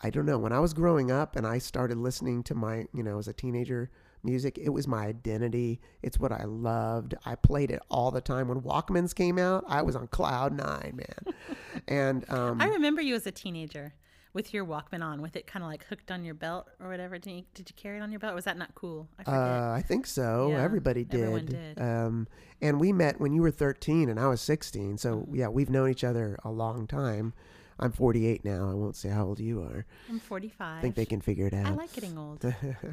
[0.01, 0.37] I don't know.
[0.37, 3.33] When I was growing up and I started listening to my, you know, as a
[3.33, 3.89] teenager,
[4.27, 5.79] music, it was my identity.
[6.03, 7.15] It's what I loved.
[7.25, 8.47] I played it all the time.
[8.49, 11.35] When Walkmans came out, I was on cloud nine, man.
[11.87, 13.93] and um, I remember you as a teenager
[14.33, 17.17] with your Walkman on, with it kind of like hooked on your belt or whatever.
[17.17, 18.33] Did you, did you carry it on your belt?
[18.33, 19.07] Or was that not cool?
[19.17, 19.39] I forget.
[19.39, 20.49] Uh, I think so.
[20.51, 21.21] Yeah, Everybody did.
[21.21, 21.81] everyone did.
[21.81, 22.27] Um,
[22.61, 24.97] and we met when you were 13 and I was 16.
[24.99, 25.35] So Mm-hmm.
[25.35, 27.33] yeah, we've known each other a long time.
[27.79, 28.69] I'm 48 now.
[28.69, 29.85] I won't say how old you are.
[30.09, 30.77] I'm 45.
[30.77, 31.67] I think they can figure it out.
[31.67, 32.43] I like getting old.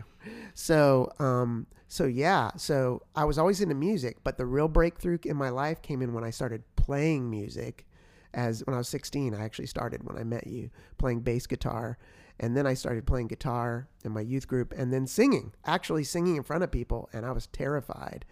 [0.54, 5.36] so, um, so yeah, so I was always into music, but the real breakthrough in
[5.36, 7.86] my life came in when I started playing music.
[8.34, 11.96] As when I was 16, I actually started when I met you playing bass guitar,
[12.40, 16.36] and then I started playing guitar in my youth group, and then singing, actually singing
[16.36, 18.24] in front of people, and I was terrified,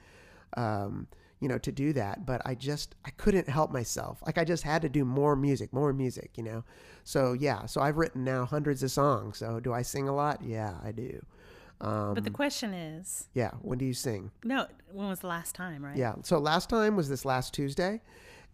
[0.57, 1.07] um,
[1.43, 2.25] you know, to do that.
[2.25, 4.23] But I just I couldn't help myself.
[4.25, 6.65] Like I just had to do more music, more music, you know.
[7.05, 9.39] So yeah, so I've written now hundreds of songs.
[9.39, 10.41] So do I sing a lot?
[10.43, 11.21] Yeah, I do.
[11.81, 13.51] Um, But the question is, yeah.
[13.61, 14.31] When do you sing?
[14.45, 15.97] no, when was the last time, right?
[15.97, 16.15] Yeah.
[16.23, 18.01] So last time was this last Tuesday,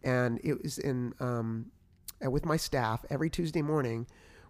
[0.02, 1.66] and it was in um,
[2.24, 4.06] uh, with my staff every Tuesday morning.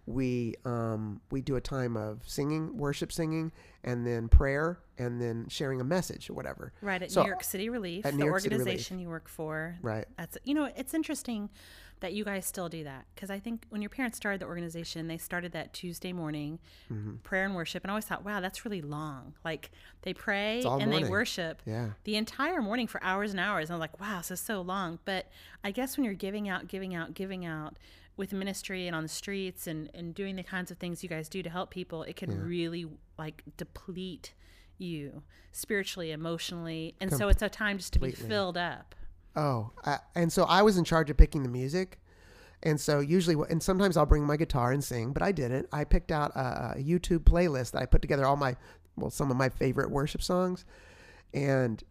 [0.09, 3.51] We um, we do a time of singing, worship singing,
[3.83, 6.73] and then prayer, and then sharing a message or whatever.
[6.81, 9.77] Right at So- New York City Relief, at the York organization you work for.
[9.83, 10.05] Right.
[10.17, 11.49] That's you know it's interesting
[11.99, 15.07] that you guys still do that because I think when your parents started the organization,
[15.07, 16.57] they started that Tuesday morning
[16.91, 17.17] Mm-hmm.
[17.17, 19.35] prayer and worship, and I always thought, wow, that's really long.
[19.45, 19.69] Like
[20.01, 21.89] they pray and they worship Yeah.
[22.05, 23.69] the entire morning for hours and hours.
[23.69, 24.97] And I'm like, wow, this is so long.
[25.05, 25.27] But
[25.63, 27.77] I guess when you're giving out, giving out, giving out
[28.19, 31.29] with ministry and on the streets and, and doing the kinds of things you guys
[31.29, 32.85] do to help people, it can really
[33.17, 34.33] like deplete
[34.77, 36.95] you spiritually, emotionally.
[36.99, 38.93] And so it's a time just to be filled up.
[39.37, 41.97] Oh, I, and so I was in charge of picking the music.
[42.61, 45.69] And so usually, and sometimes I'll bring my guitar and sing, but I didn't.
[45.71, 48.57] I picked out a, a YouTube playlist that I put together all my,
[48.97, 50.65] well, some of my favorite worship songs.
[51.33, 51.81] And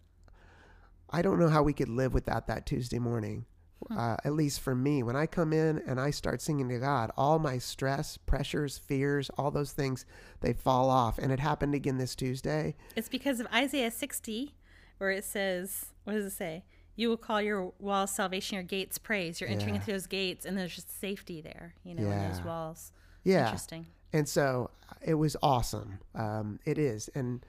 [1.09, 3.47] I don't know how we could live without that Tuesday morning.
[3.91, 7.11] Uh, at least for me, when I come in and I start singing to God,
[7.17, 10.05] all my stress, pressures, fears, all those things,
[10.41, 11.17] they fall off.
[11.19, 12.75] And it happened again this Tuesday.
[12.97, 14.55] It's because of Isaiah 60,
[14.99, 16.65] where it says, what does it say?
[16.97, 19.41] You will call your walls salvation, your gates praise.
[19.41, 19.81] You're entering Yeah.
[19.81, 22.45] into those gates, and there's just safety there, you know, in those Yeah.
[22.45, 22.93] walls.
[23.23, 23.45] Yeah.
[23.45, 23.87] Interesting.
[24.13, 26.01] And so it was awesome.
[26.17, 27.09] Um, it is.
[27.15, 27.47] And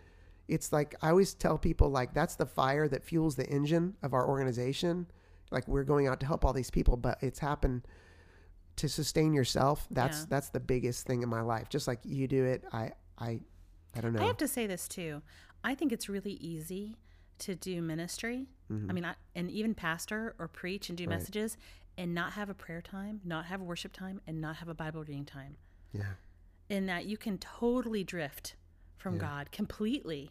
[0.48, 4.14] it's like, I always tell people, like, that's the fire that fuels the engine of
[4.14, 5.08] our organization.
[5.52, 7.88] Like, we're going out to help all these people, but it's happened
[8.78, 9.88] to sustain yourself.
[9.92, 10.26] That's, Yeah.
[10.30, 11.70] that's the biggest thing in my life.
[11.70, 12.64] Just like you do it.
[12.72, 13.42] I, I,
[13.96, 14.22] I don't know.
[14.22, 15.22] I have to say this too.
[15.64, 16.96] I think it's really easy
[17.40, 18.48] to do ministry.
[18.70, 18.94] I mm-hmm.
[18.94, 21.58] mean, I, and even pastor or preach and do messages
[21.98, 25.02] and not have a prayer time, not have worship time, and not have a Bible
[25.02, 25.58] reading time.
[25.94, 26.14] yeah.
[26.70, 28.56] In that you can totally drift
[28.96, 30.30] from God completely.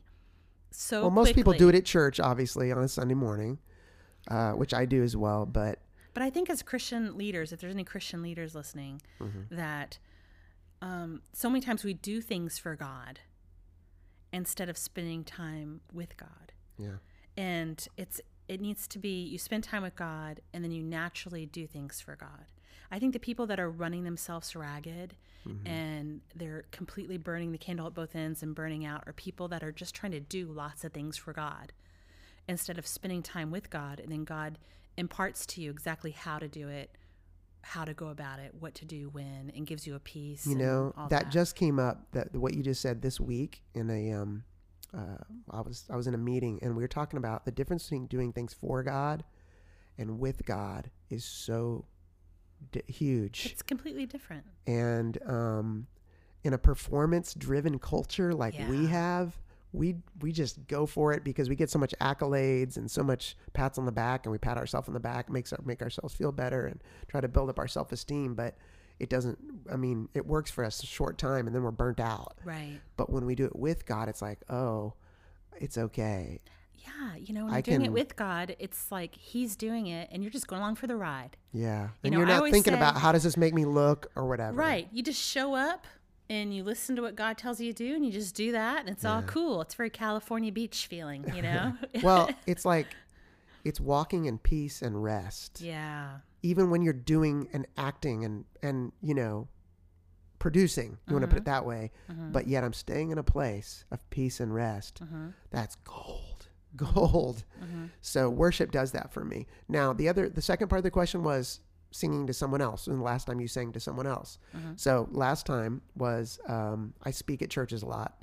[0.70, 3.58] So Well, most people do it at church, obviously, on a Sunday morning.
[4.28, 5.46] Uh, which I do as well.
[5.46, 5.78] But
[6.14, 9.54] But I think as Christian leaders, if there's any Christian leaders listening, Mm-hmm.
[9.56, 9.98] that
[10.80, 13.20] um, so many times we do things for God
[14.32, 16.52] instead of spending time with God.
[16.78, 16.98] yeah,
[17.36, 21.44] And it's it needs to be you spend time with God and then you naturally
[21.46, 22.46] do things for God.
[22.90, 25.14] I think the people that are running themselves ragged
[25.64, 29.62] and they're completely burning the candle at both ends and burning out are people that
[29.62, 31.72] are just trying to do lots of things for God
[32.48, 34.58] instead of spending time with God and then God
[34.96, 36.90] imparts to you exactly how to do it,
[37.62, 40.46] how to go about it, what to do when, and gives you a peace.
[40.46, 43.90] you know all that, just came up that what you just said this week in
[43.90, 44.44] a um,
[44.96, 45.18] uh,
[45.50, 48.06] I was I was in a meeting and we were talking about the difference between
[48.06, 49.22] doing things for God
[49.98, 51.84] and with God is so
[52.72, 53.50] d- huge.
[53.52, 54.44] it's completely different.
[54.66, 55.86] and um,
[56.44, 59.36] in a performance driven culture like we have
[59.72, 63.36] we we just go for it because we get so much accolades and so much
[63.52, 66.14] pats on the back and we pat ourselves on the back makes our, make ourselves
[66.14, 68.56] feel better and try to build up our self-esteem but
[68.98, 69.38] it doesn't
[69.70, 72.80] i mean it works for us a short time and then we're burnt out Right.
[72.96, 74.94] but when we do it with god it's like oh
[75.60, 76.40] it's okay
[76.74, 80.08] Yeah, you know, when you're doing can- it with God, it's like He's doing it,
[80.12, 81.36] and you're just going along for the ride.
[81.52, 84.06] yeah You and know, you're not thinking say- about how does this make me look
[84.16, 84.88] or whatever Right.
[84.92, 85.84] You just show up
[86.30, 88.80] and you listen to what God tells you to do, and you just do that,
[88.80, 89.60] and it's all cool.
[89.62, 91.74] It's very California beach feeling, you know?
[92.02, 92.88] well it's like
[93.64, 95.60] it's walking in peace and rest.
[95.60, 96.18] Yeah.
[96.42, 99.48] even when you're doing and acting and and you know
[100.38, 101.50] producing you want to put it mm-hmm.
[101.50, 102.30] that way mm-hmm.
[102.30, 105.30] but yet i'm staying in a place of peace and rest mm-hmm.
[105.50, 107.44] that's gold gold.
[108.00, 109.46] So worship does that for me.
[109.68, 111.60] Now the other the second part of the question was
[111.90, 114.38] singing to someone else and the last time you sang to someone else
[114.76, 118.22] so last time was um, i speak at churches a lot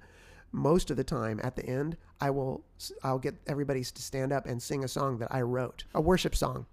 [0.51, 2.63] most of the time at the end i will
[3.03, 6.35] i'll get everybody to stand up and sing a song that i wrote a worship
[6.35, 6.65] song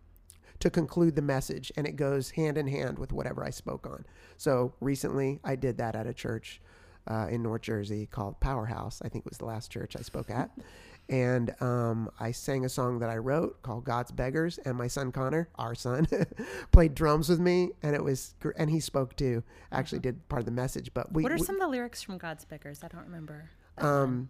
[0.62, 4.06] to conclude the message and it goes hand in hand with whatever I spoke on.
[4.36, 6.60] So recently I did that at a church
[7.08, 9.02] uh, in North Jersey called Powerhouse.
[9.04, 10.50] I think it was the last church I spoke at.
[11.08, 14.58] And um, I sang a song that I wrote called God's Beggars.
[14.58, 16.06] And my son Connor, our son,
[16.72, 17.70] played drums with me.
[17.82, 20.90] And it was, gr- and he spoke too, actually did part of the message.
[20.94, 22.82] But we, What are we- some of the lyrics from God's Beggars?
[22.82, 23.50] I don't remember.
[23.78, 24.28] um,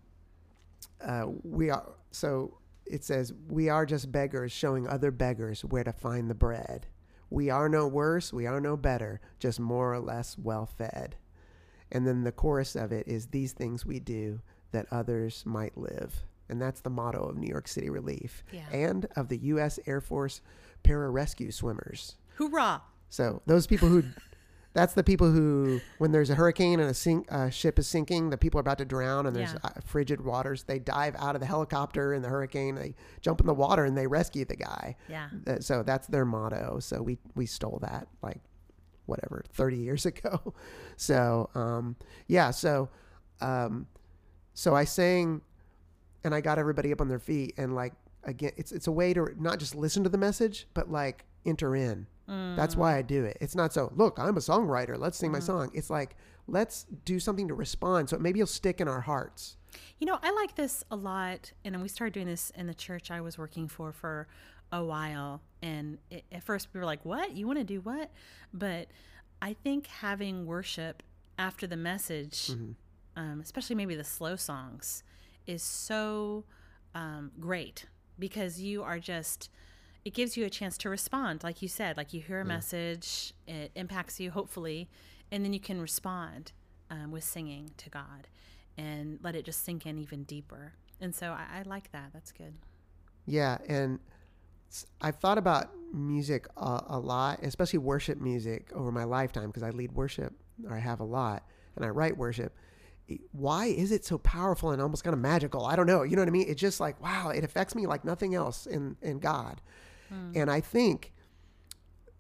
[1.00, 5.92] uh, we are so it says we are just beggars showing other beggars where to
[5.92, 6.86] find the bread
[7.30, 11.14] we are no worse we are no better just more or less well fed
[11.92, 14.40] and then the chorus of it is these things we do
[14.72, 18.68] that others might live and that's the motto of new york city relief Yeah.
[18.70, 20.40] and of the u.s air force
[20.84, 22.82] pararescue swimmers Hoorah!
[23.08, 24.04] so those people who,
[24.74, 28.30] that's the people who, when there's a hurricane and a sink, uh, ship is sinking,
[28.30, 29.58] the people are about to drown and there's Yeah.
[29.64, 30.62] uh, frigid waters.
[30.62, 32.74] They dive out of the helicopter in the hurricane.
[32.76, 34.96] They jump in the water and they rescue the guy.
[35.10, 35.28] Yeah.
[35.46, 36.78] Uh, So that's their motto.
[36.80, 38.40] So we we stole that like
[39.04, 40.54] whatever 30 years ago.
[40.96, 41.96] So um,
[42.28, 42.50] yeah.
[42.50, 42.88] So
[43.42, 43.86] um,
[44.54, 45.42] so I sang,
[46.24, 47.92] and I got everybody up on their feet and like
[48.24, 51.74] again, it's it's a way to not just listen to the message, but like enter
[51.76, 52.06] in.
[52.56, 53.36] That's why I do it.
[53.42, 54.98] It's not so, look, I'm a songwriter.
[54.98, 55.70] Let's sing my song.
[55.74, 58.08] It's like, let's do something to respond.
[58.08, 59.58] So maybe it'll stick in our hearts.
[59.98, 63.10] You know, I like this a lot, and we started doing this in the church
[63.10, 64.28] I was working for for
[64.70, 65.42] a while.
[65.62, 67.32] And it, at first, we were like, "What?
[67.32, 68.10] You want to do what?"
[68.54, 68.88] But
[69.42, 71.02] I think having worship
[71.38, 72.50] after the message,
[73.16, 75.02] um, especially maybe the slow songs,
[75.46, 76.44] is so
[76.94, 77.86] um, great
[78.18, 79.50] because you are just.
[80.04, 81.96] It gives you a chance to respond, like you said.
[81.96, 84.88] Like you hear a message, it impacts you, hopefully,
[85.30, 86.50] and then you can respond
[86.90, 88.26] um, with singing to God
[88.76, 90.72] and let it just sink in even deeper.
[91.00, 92.10] And so I, I like that.
[92.12, 92.54] That's good.
[93.26, 93.58] Yeah.
[93.68, 94.00] And
[95.02, 99.70] i've thought about music a, a lot, especially worship music over my lifetime because I
[99.70, 100.32] lead worship
[100.66, 101.44] or I have a lot
[101.76, 102.54] and I write worship.
[103.32, 105.66] Why is it so powerful and almost kind of magical?
[105.66, 106.02] I don't know.
[106.02, 106.46] You know what I mean?
[106.48, 109.60] It's just like, wow, it affects me like nothing else in, in God.
[110.08, 110.32] Hmm.
[110.34, 111.12] And I think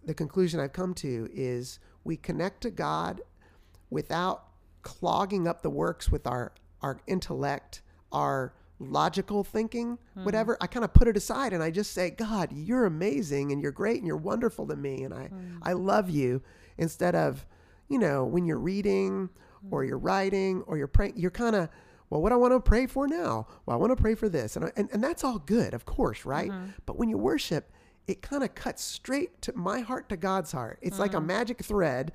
[0.04, 3.20] the conclusion I've come to is we connect to God
[3.90, 4.44] without
[4.82, 6.52] clogging up the works with our
[6.82, 10.24] our intellect, our logical thinking, hmm.
[10.24, 10.56] whatever.
[10.60, 13.70] I kind of put it aside and I just say, God, you're amazing and you're
[13.70, 15.58] great and you're wonderful to me and I hmm.
[15.62, 16.42] I love you
[16.78, 17.46] instead of,
[17.88, 19.30] you know, when you're reading
[19.70, 19.88] or mm.
[19.88, 21.68] you're writing or you're praying, you're kind of
[22.12, 23.46] well, what do I want to pray for now?
[23.64, 24.56] Well, I want to pray for this.
[24.56, 26.50] And, I, and, and that's all good, of course, right?
[26.50, 26.72] Mm-hmm.
[26.84, 27.72] But when you worship,
[28.06, 30.78] it kind of cuts straight to my heart to God's heart.
[30.82, 31.28] It's like a mm-hmm.
[31.28, 32.12] magic thread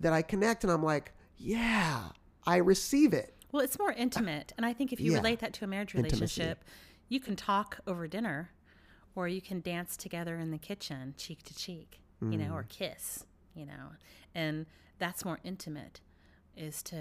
[0.00, 2.04] that I connect and I'm like, yeah,
[2.46, 3.34] I receive it.
[3.52, 4.54] Well, it's more intimate.
[4.56, 5.18] And I think if you Yeah.
[5.18, 6.16] relate that to a marriage Intimacy.
[6.16, 6.64] relationship,
[7.10, 8.50] you can talk over dinner
[9.14, 12.68] or you can dance together in the kitchen, cheek to cheek, you know, or mm.
[12.70, 13.92] kiss, you know,
[14.34, 14.64] and
[14.98, 16.00] that's more intimate.
[16.56, 16.96] Is to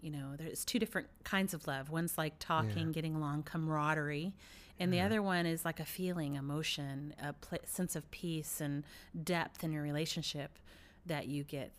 [0.00, 1.90] you know, there's two different kinds of love.
[1.90, 4.32] One's like talking, getting along, camaraderie,
[4.78, 8.84] and the other one is like a feeling, emotion, a pl- sense of peace and
[9.24, 10.58] depth in your relationship
[11.06, 11.72] that you get.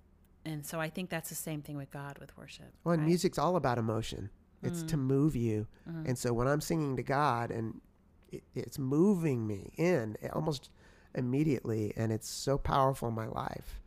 [0.46, 2.74] And so I think that's the same thing with God with worship.
[2.84, 3.08] Well, and right?
[3.08, 4.30] music's all about emotion.
[4.62, 5.68] It's to move you.
[5.90, 6.08] Mm-hmm.
[6.08, 7.82] And so when I'm singing to God and
[8.32, 10.70] it, it's moving me in almost
[11.16, 13.82] immediately, and it's so powerful in my life.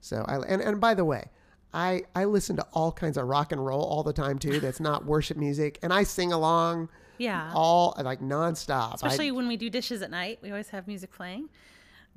[0.00, 1.24] So I and, and by the way,
[1.74, 4.60] I I listen to all kinds of rock and roll all the time too.
[4.60, 7.50] That's not worship music, and I sing along yeah.
[7.54, 8.94] all like nonstop.
[8.94, 11.48] Especially I, when we do dishes at night, we always have music playing.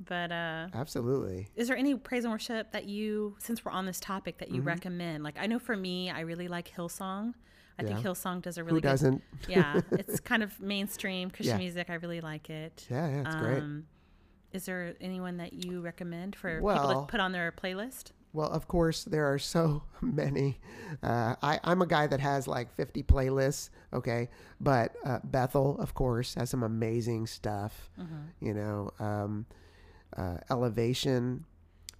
[0.04, 1.48] But uh, absolutely.
[1.56, 4.58] is there any praise and worship that you, since we're on this topic, that you
[4.58, 4.68] Mm-hmm.
[4.68, 5.24] recommend?
[5.24, 7.32] Like I know for me, I really like Hillsong.
[7.78, 7.88] I Yeah.
[7.88, 8.88] think Hillsong does a Who really good.
[8.88, 9.22] doesn't?
[9.48, 11.64] Yeah, it's kind of mainstream Christian Yeah.
[11.64, 11.88] music.
[11.88, 12.86] I really like it.
[12.90, 13.62] Yeah, yeah, it's great.
[13.62, 13.86] Um,
[14.52, 18.12] Is there anyone that you recommend for people to put on their playlist?
[18.36, 20.58] Well, of course, there are so many.
[21.02, 24.28] Uh, I, I'm a guy that has like 50 playlists, okay?
[24.60, 27.88] But uh, Bethel, of course, has some amazing stuff.
[28.40, 29.46] You know, um,
[30.14, 31.46] uh, Elevation,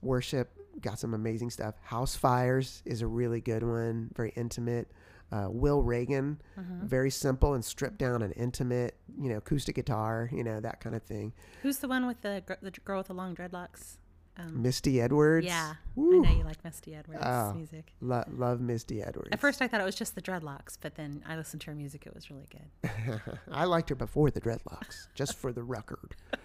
[0.02, 0.50] Worship,
[0.82, 1.74] got some amazing stuff.
[1.82, 4.88] House Fires is a really good one, very intimate.
[5.32, 6.38] Uh, Will Reagan,
[6.84, 10.94] very simple and stripped down and intimate, you know, acoustic guitar, you know, that kind
[10.94, 11.32] of thing.
[11.62, 13.96] Who's the one with the gr- the girl with the long dreadlocks?
[14.38, 15.46] Um, Misty Edwards.
[15.46, 16.22] yeah, Woo.
[16.24, 17.54] I know you like Misty Edwards Oh.
[17.54, 17.92] music.
[18.02, 19.30] Lo- love Misty Edwards.
[19.32, 21.74] At first, I thought it was just the dreadlocks, but then I listened to her
[21.74, 22.04] music.
[22.06, 23.20] It was really good.
[23.50, 26.14] I liked her before the dreadlocks, just for the record.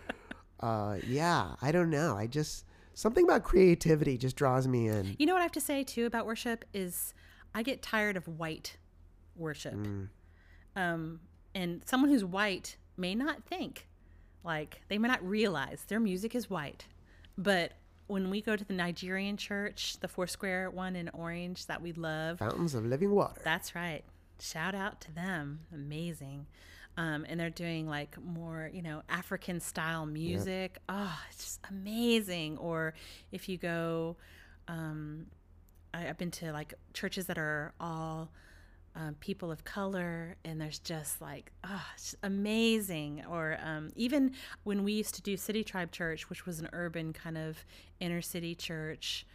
[0.60, 2.16] Uh, yeah, I don't know.
[2.16, 5.16] I just something about creativity just draws me in.
[5.18, 7.16] You know what I have to say too about worship is
[7.56, 8.78] I get tired of white
[9.36, 9.74] worship.
[9.74, 10.10] Mm.
[10.76, 11.20] Um,
[11.56, 13.88] and someone who's white may not think
[14.44, 16.86] like they may not realize their music is white,
[17.40, 17.74] but
[18.12, 22.39] when we go to the Nigerian church, the Foursquare one in Orange that we love,
[22.39, 23.39] Fountains of living water.
[23.41, 24.04] that's right.
[24.38, 25.62] Shout out to them.
[25.74, 26.47] Amazing.
[26.97, 30.80] Um, and they're doing like more, you know, African style music.
[30.89, 32.58] Oh, it's just amazing.
[32.58, 32.93] Or
[33.32, 34.17] if you go,
[34.67, 35.28] um,
[35.93, 38.30] I, I've been to like churches that are all
[38.96, 43.24] um, people of color, and there's just like, oh, it's amazing.
[43.30, 47.14] Or um, even when we used to do City Tribe Church, which was an urban
[47.14, 47.64] kind of
[48.00, 49.26] inner city church,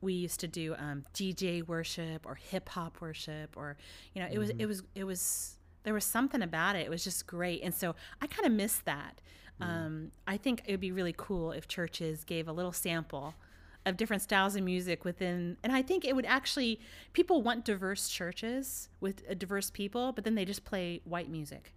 [0.00, 3.76] we used to do um, DJ worship or hip hop worship, or
[4.14, 6.80] you know, it was it was it was there was something about it.
[6.80, 9.20] It was just great, and so I kind of missed that.
[9.60, 13.34] Um, I think it would be really cool if churches gave a little sample
[13.88, 16.78] of different styles of music within and i think it would actually
[17.12, 21.72] people want diverse churches with uh, diverse people but then they just play white music.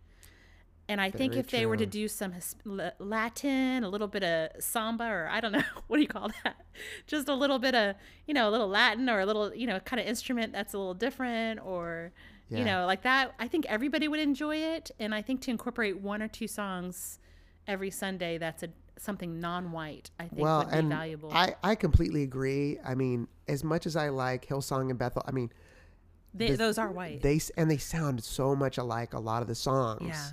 [0.89, 2.55] And i think Very if they were to do some His-
[2.99, 6.57] latin a little bit of samba or i don't know what do you call that
[7.07, 7.95] just a little bit of
[8.27, 10.77] you know a little latin or a little you know kind of instrument that's a
[10.77, 12.11] little different or
[12.49, 12.59] Yeah.
[12.59, 14.91] you know like that i think everybody would enjoy it.
[14.99, 17.19] And i think to incorporate one or two songs
[17.67, 21.75] every sunday that's a something non-white i think well, would be and valuable I, I
[21.75, 22.77] completely agree.
[22.85, 25.51] I mean, as much as I like Hillsong and Bethel, I mean,
[26.33, 27.21] They, the- those are white.
[27.21, 29.13] they and they sound so much alike.
[29.13, 30.07] A lot of the songs.
[30.07, 30.29] Yeah.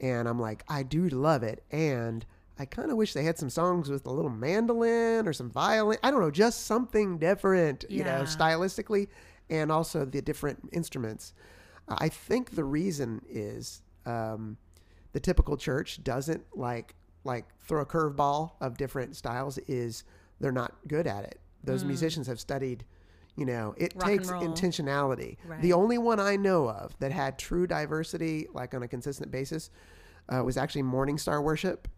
[0.00, 2.24] And I'm like, I do love it, and
[2.58, 5.98] I kind of wish they had some songs with a little mandolin or some violin.
[6.02, 9.08] I don't know, just something different, you know, stylistically,
[9.48, 11.34] and also the different instruments.
[11.88, 14.56] I think the reason is um,
[15.12, 19.58] the typical church doesn't like like throw a curveball of different styles.
[19.68, 20.04] Is
[20.40, 21.40] they're not good at it.
[21.64, 22.84] Those musicians have studied.
[23.36, 24.00] You know, it Mm.
[24.02, 25.38] Rock takes intentionality.
[25.46, 25.62] Right.
[25.62, 29.70] The only one I know of that had true diversity, like on a consistent basis,
[30.28, 31.88] uh, was actually Morning Star Worship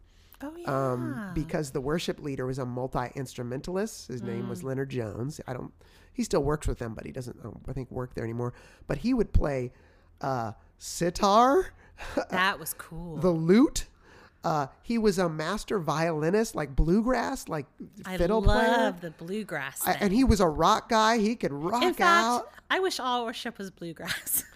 [0.42, 0.92] oh yeah.
[0.92, 4.06] um, because the worship leader was a multi instrumentalist.
[4.08, 4.48] His name Mm.
[4.48, 5.40] was Leonard Jones.
[5.48, 5.72] I don't.
[6.12, 7.37] He still works with them, but he doesn't.
[7.44, 8.54] um, I think work there anymore.
[8.87, 9.72] But he would play
[10.20, 11.72] uh, sitar,
[12.30, 13.16] that was cool.
[13.16, 13.87] the lute.
[14.44, 17.66] Uh, he was a master violinist, like bluegrass, like
[18.04, 18.58] I fiddle player.
[18.58, 19.81] I love the bluegrass.
[19.87, 21.19] I, and he was a rock guy.
[21.19, 22.50] He could rock In fact, out.
[22.71, 24.44] I wish all worship was bluegrass.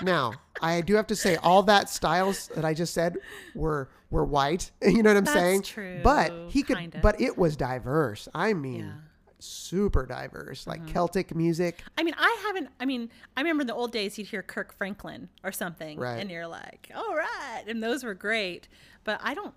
[0.00, 0.32] Now,
[0.62, 3.18] I do have to say, all that styles that I just said
[3.54, 4.70] were were white.
[4.82, 5.62] You know what I'm That's saying?
[5.62, 6.78] true, But he could.
[6.78, 7.00] kinda.
[7.02, 8.26] But it was diverse.
[8.34, 8.92] I mean, Yeah.
[9.38, 11.82] super diverse, like Celtic music.
[11.98, 12.70] I mean, I haven't.
[12.80, 16.20] I mean, I remember in the old days you'd hear Kirk Franklin or something, Right.
[16.20, 18.68] and you're like, "All right," and those were great.
[19.06, 19.54] But I don't.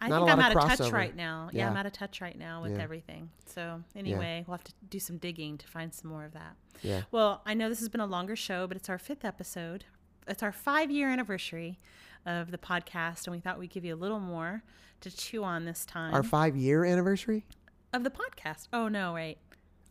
[0.00, 1.48] I, don't, I think I'm out of of touch right now.
[1.52, 2.82] Yeah, I'm out of touch right now with Yeah.
[2.82, 3.30] everything.
[3.46, 6.56] So anyway, we'll have to do some digging to find some more of that.
[6.82, 7.02] Yeah.
[7.12, 9.84] Well, I know this has been a longer show, but it's our fifth episode.
[10.26, 11.78] It's our five year anniversary
[12.26, 14.64] of the podcast, and we thought we'd give you a little more
[15.02, 17.46] to chew on this time Our five year anniversary?
[17.92, 18.66] of the podcast.
[18.72, 19.38] Oh no, wait.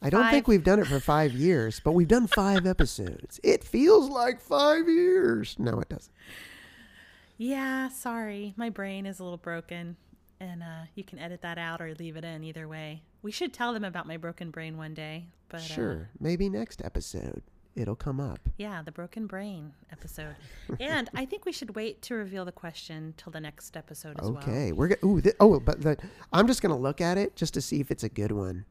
[0.02, 3.40] I don't think we've done it for five years, but we've done five episodes.
[3.44, 5.56] It feels like five years.
[5.58, 6.12] No, it doesn't.
[7.40, 8.54] Yeah, sorry.
[8.58, 9.96] My brain is a little broken.
[10.42, 13.02] And uh, you can edit that out or leave it in either way.
[13.22, 15.26] We should tell them about my broken brain one day.
[15.50, 16.10] But uh, Sure.
[16.20, 17.42] Maybe next episode
[17.76, 18.40] it'll come up.
[18.58, 20.36] yeah, the broken brain episode.
[20.82, 24.30] and I think we should wait to reveal the question till the next episode as
[24.30, 24.42] well.
[24.44, 24.72] Okay.
[24.74, 25.98] We're go- ooh, th- oh, but the,
[26.34, 28.66] I'm just gonna look at it just to see if it's a good one,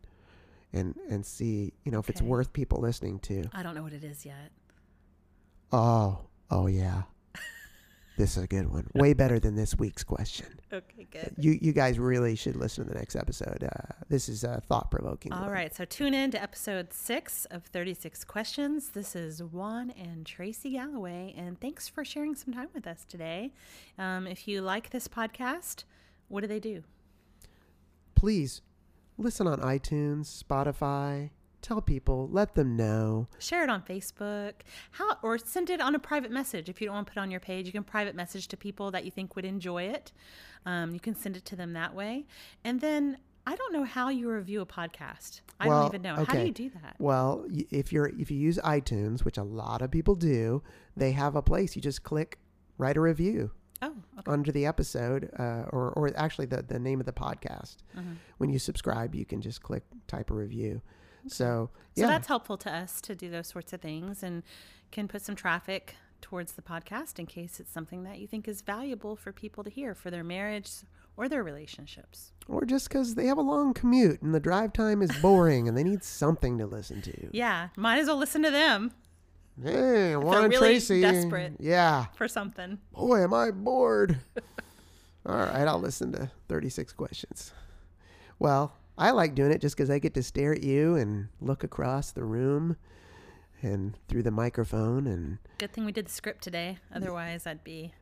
[0.74, 3.44] and and see you know if it's worth people listening to.
[3.54, 4.50] I don't know what it is yet.
[5.72, 6.18] Oh,
[6.50, 7.02] oh yeah.
[8.18, 8.90] This is a good one.
[8.96, 10.58] Way better than this week's question.
[10.72, 11.34] Okay, good.
[11.38, 13.62] You you guys really should listen to the next episode.
[13.62, 15.32] Uh, this is uh, thought provoking.
[15.32, 18.88] All right, so tune in to episode six of 36 Questions.
[18.88, 23.52] This is Juan and Tracy Galloway, and thanks for sharing some time with us today.
[23.98, 25.84] Um, if you like this podcast,
[26.26, 26.82] what do they do?
[28.16, 28.62] Please
[29.16, 31.30] listen on iTunes, Spotify.
[31.68, 32.28] Tell people.
[32.32, 33.28] Let them know.
[33.38, 34.54] Share it on Facebook,
[34.92, 36.70] how or send it on a private message.
[36.70, 38.56] If you don't want to put it on your page, you can private message to
[38.56, 40.10] people that you think would enjoy it.
[40.64, 42.24] Um, you can send it to them that way,
[42.64, 45.42] and then I don't know how you review a podcast.
[45.60, 46.24] I Well, don't even know.
[46.24, 46.96] How do you do that?
[46.98, 50.62] Well, if you're if you use iTunes, which a lot of people do,
[50.96, 52.38] they have a place you just click
[52.78, 53.50] write a review
[53.82, 54.32] Oh, okay.
[54.32, 57.76] under the episode, uh, or or actually the the name of the podcast.
[57.94, 58.16] Mhm.
[58.38, 60.80] When you subscribe, you can just click type a review.
[61.28, 64.42] So So that's helpful to us to do those sorts of things and
[64.90, 68.60] can put some traffic towards the podcast in case it's something that you think is
[68.62, 70.70] valuable for people to hear for their marriage
[71.16, 72.32] or their relationships.
[72.48, 75.76] or just because they have a long commute and the drive time is boring and
[75.76, 77.28] they need something to listen to.
[77.32, 78.92] Yeah, might as well listen to them
[79.60, 81.00] Hey, Juan really Tracy.
[81.00, 81.54] desperate.
[81.58, 82.06] Yeah.
[82.14, 82.78] for something.
[82.92, 84.18] Boy, am I bored.
[85.26, 87.52] All right, I'll listen to 36 questions.
[88.38, 91.62] Well, I like doing it just because I get to stare at you and look
[91.64, 92.76] across the room
[93.62, 95.06] and through the microphone.
[95.06, 96.78] And Good thing we did the script today.
[96.94, 97.92] Otherwise, I'd be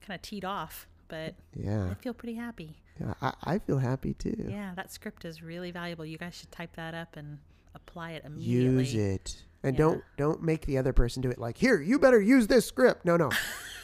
[0.00, 0.86] kind of teed off.
[1.08, 2.78] But yeah, I feel pretty happy.
[2.98, 4.46] yeah I, I feel happy too.
[4.48, 6.06] Yeah, that script is really valuable.
[6.06, 7.38] You guys should type that up and
[7.74, 8.84] apply it immediately.
[8.84, 9.42] Use it.
[9.62, 9.84] And Yeah.
[9.84, 13.04] don't don't make the other person do it like, here, you better use this script.
[13.04, 13.30] No, no.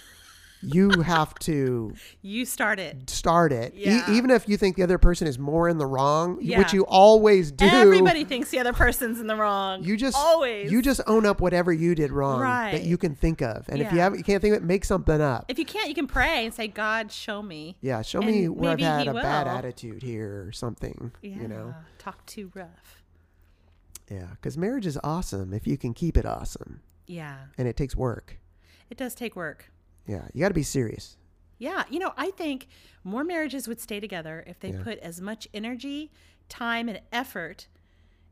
[0.62, 3.08] you have to You start it.
[3.08, 3.74] start it.
[3.74, 4.10] E- Yeah.
[4.12, 6.58] even if you think the other person is more in the wrong, Yeah.
[6.58, 7.64] which you always do.
[7.64, 9.82] Everybody thinks the other person's in the wrong.
[9.84, 10.70] You just always.
[10.70, 12.72] you just own up whatever you did wrong right.
[12.72, 14.84] that you can think of, and if you have you can't think of it, make
[14.84, 15.46] something up.
[15.48, 18.48] If you can't, you can pray and say, "God, show me." yeah, show and me
[18.48, 21.12] where I've had a bad attitude here or something.
[21.22, 23.02] Yeah, You know, talk too rough.
[24.10, 27.94] yeah, because marriage is awesome if you can keep it awesome, Yeah, and it takes
[27.96, 28.38] work.
[28.90, 29.70] it does take work.
[30.10, 31.16] Yeah, you got to be serious.
[31.58, 32.66] Yeah, you know, I think
[33.04, 34.82] more marriages would stay together if they Yeah.
[34.82, 36.10] put as much energy,
[36.48, 37.68] time, and effort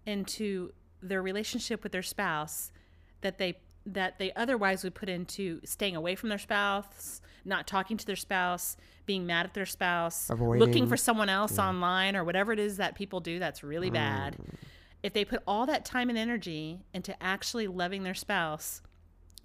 [0.04, 2.72] into their relationship with their spouse
[3.20, 7.96] that they that they otherwise would put into staying away from their spouse, not talking
[7.96, 8.76] to their spouse,
[9.06, 12.94] being mad at their spouse, looking for someone else online or whatever it is that
[12.96, 14.36] people do that's really bad.
[14.36, 14.54] Mm.
[15.02, 18.82] If they put all that time and energy into actually loving their spouse,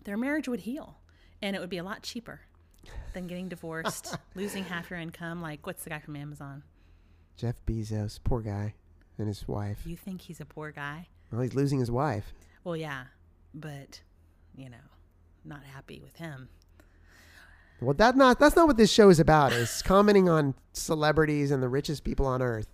[0.04, 0.98] their marriage would heal
[1.44, 2.40] and it would be a lot cheaper
[3.14, 5.42] than getting divorced, losing half your income.
[5.42, 6.64] Like, what's the guy from Amazon?
[7.36, 8.74] Jeff Bezos, poor guy,
[9.18, 9.80] and his wife.
[9.86, 11.08] You think he's a poor guy?
[11.32, 12.34] Well, he's losing his wife.
[12.64, 13.04] Well, yeah,
[13.54, 14.02] but,
[14.56, 14.78] you know,
[15.44, 16.48] not happy with him.
[17.82, 19.52] Well, that not that's not what this show is about.
[19.52, 22.68] Is commenting on celebrities and the richest people on earth.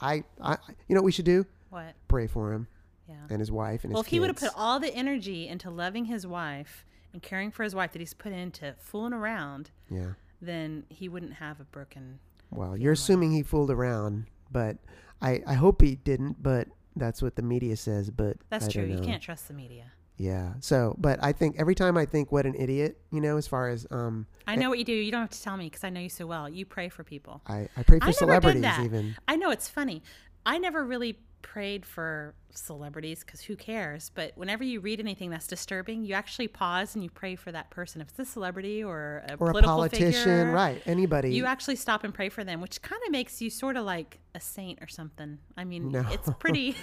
[0.00, 0.56] I, I,
[0.88, 1.44] you know what we should do?
[1.68, 1.94] What?
[2.08, 2.66] Pray for him
[3.06, 3.16] Yeah.
[3.28, 5.68] and his wife and Well, his if he would have put all the energy into
[5.68, 10.12] loving his wife and caring for his wife that he's put into fooling around, yeah.
[10.40, 12.18] then he wouldn't have a broken.
[12.50, 14.76] Well, you're assuming he fooled around, but
[15.20, 16.42] I, I hope he didn't.
[16.42, 18.10] But that's what the media says.
[18.10, 18.84] But That's I true.
[18.84, 19.92] You can't trust the media.
[20.18, 20.54] Yeah.
[20.60, 23.68] So, but I think every time I think, what an idiot, you know, as far
[23.68, 24.92] as um, I know what you do.
[24.92, 26.48] You don't have to tell me because I know you so well.
[26.48, 27.42] You pray for people.
[27.46, 29.16] I, I pray for I celebrities even.
[29.28, 30.02] I know it's funny.
[30.46, 34.10] I never really prayed for celebrities because who cares?
[34.14, 37.70] But whenever you read anything that's disturbing, you actually pause and you pray for that
[37.70, 38.00] person.
[38.00, 40.82] If it's a celebrity or a Or a politician, figure, right?
[40.86, 41.34] Anybody.
[41.34, 44.18] You actually stop and pray for them, which kind of makes you sort of like
[44.34, 45.38] a saint or something.
[45.56, 46.04] I mean, No.
[46.10, 46.76] it's pretty.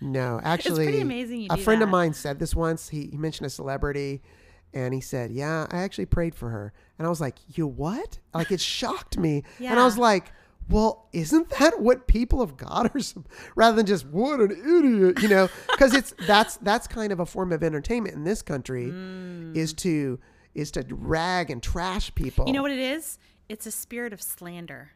[0.00, 2.88] No, actually, it's pretty amazing you a friend of mine said this once.
[2.88, 4.22] He, he mentioned a celebrity,
[4.74, 8.18] and he said, "Yeah, I actually prayed for her." And I was like, "You what?"
[8.34, 10.32] Like it shocked me, and I was like,
[10.68, 15.22] "Well, isn't that what people of God are?" sup- Rather than just "What an idiot,"
[15.22, 18.86] you know, because it's that's that's kind of a form of entertainment in this country,
[18.86, 19.56] Mm.
[19.56, 20.18] is to
[20.54, 22.46] is to rag and trash people.
[22.46, 23.18] You know what it is?
[23.48, 24.92] It's a spirit of slander.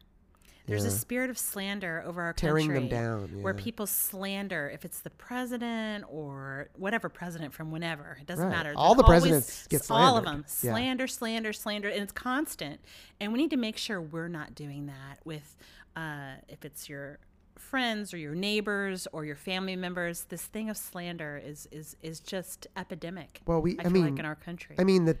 [0.69, 4.85] There's a spirit of slander over our Tearing them country down, where people slander if
[4.85, 8.17] it's the president or whatever president from whenever.
[8.21, 8.55] It doesn't Right.
[8.55, 8.73] matter.
[8.75, 10.45] All the always presidents get s- all of slandered.
[10.45, 10.71] them Yeah.
[10.73, 12.79] slander, slander, slander, and it's constant.
[13.19, 15.55] And we need to make sure we're not doing that with
[15.95, 17.19] uh, if it's your
[17.57, 20.23] friends or your neighbors or your family members.
[20.29, 23.41] This thing of slander is is is just epidemic.
[23.45, 24.75] Well, we- I, I feel mean- like in our country.
[24.79, 25.17] I mean that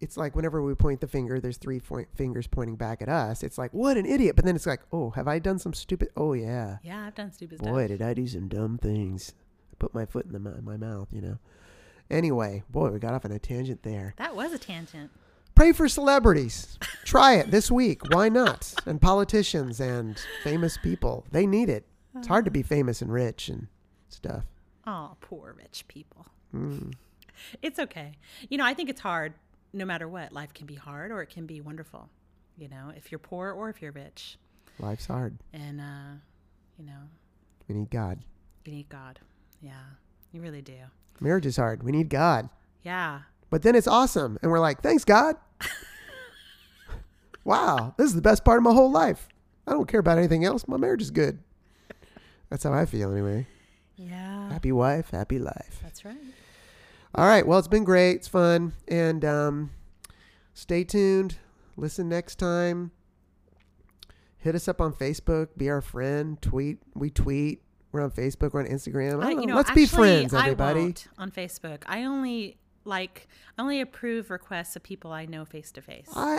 [0.00, 3.42] it's like whenever we point the finger, there's three point fingers pointing back at us.
[3.42, 4.36] It's like, what an idiot.
[4.36, 6.08] But then it's like, oh, have I done some stupid?
[6.16, 6.78] Oh, yeah.
[6.82, 7.70] yeah, I've done stupid stuff.
[7.70, 9.34] Boy, did I do some dumb things.
[9.72, 11.38] I put my foot in the, mou- my mouth, you know.
[12.10, 14.14] Anyway, boy, we got off on a tangent there.
[14.16, 15.10] That was a tangent.
[15.54, 16.78] Pray for celebrities.
[17.04, 18.00] Try it this week.
[18.12, 18.74] Why not?
[18.86, 21.26] And politicians and famous people.
[21.30, 21.84] They need it.
[22.16, 23.68] It's hard to be famous and rich and
[24.08, 24.44] stuff.
[24.86, 26.26] Oh, poor rich people.
[26.54, 26.94] Mm.
[27.62, 28.12] It's okay.
[28.48, 29.34] You know, I think it's hard
[29.72, 30.32] no matter what.
[30.32, 32.08] Life can be hard or it can be wonderful.
[32.56, 34.38] You know, if you're poor or if you're rich.
[34.78, 35.36] Life's hard.
[35.52, 36.14] And, uh,
[36.78, 36.98] you know,
[37.68, 38.20] We need God.
[38.64, 39.18] you need God.
[39.62, 39.72] Yeah,
[40.32, 40.74] you really do.
[41.20, 41.82] Marriage is hard.
[41.82, 42.48] We need God.
[42.82, 43.20] Yeah.
[43.50, 44.38] But then it's awesome.
[44.42, 45.36] And we're like, thanks, God.
[47.44, 49.28] wow, this is the best part of my whole life.
[49.66, 50.66] I don't care about anything else.
[50.66, 51.38] My marriage is good.
[52.48, 53.46] That's how I feel, anyway.
[53.96, 54.48] Yeah.
[54.50, 55.78] Happy wife, happy life.
[55.82, 56.16] That's right.
[57.14, 57.46] All right.
[57.46, 58.16] Well, it's been great.
[58.16, 58.72] It's fun.
[58.88, 59.70] And um,
[60.54, 61.36] stay tuned.
[61.76, 62.92] Listen next time.
[64.38, 65.48] Hit us up on Facebook.
[65.56, 66.40] Be our friend.
[66.40, 66.78] Tweet.
[66.94, 67.62] We tweet.
[67.92, 68.52] We're on Facebook.
[68.52, 69.22] We're on Instagram.
[69.22, 69.56] I I- you know.
[69.56, 70.94] Let's be actually, friends, I everybody.
[71.18, 71.82] on Facebook.
[71.86, 76.08] I only like, I only approve requests of people I know face to face.
[76.14, 76.38] I,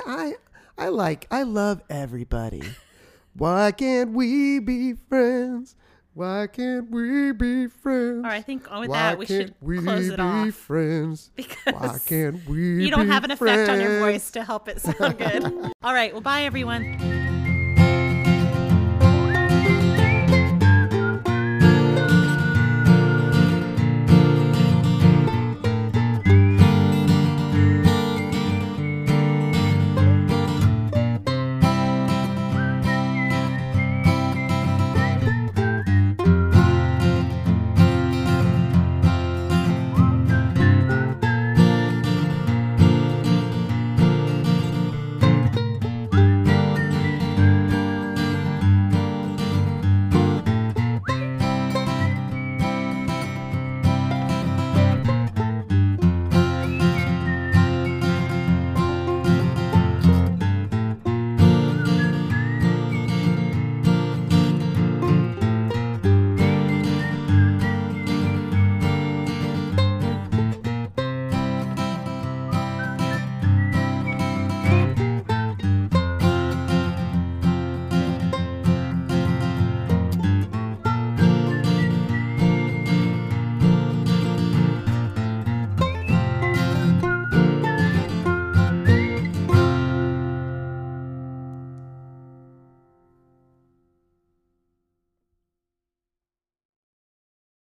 [0.77, 2.63] I, I like, I love everybody.
[3.33, 5.75] Why can't we be friends?
[6.13, 8.17] Why can't we be friends?
[8.17, 11.31] All right, I think with Why that we should we close it be off friends?
[11.63, 15.17] Why can't we you don't have an effect on your voice to help it sound
[15.17, 15.43] good.
[15.83, 17.20] All right, well, bye everyone.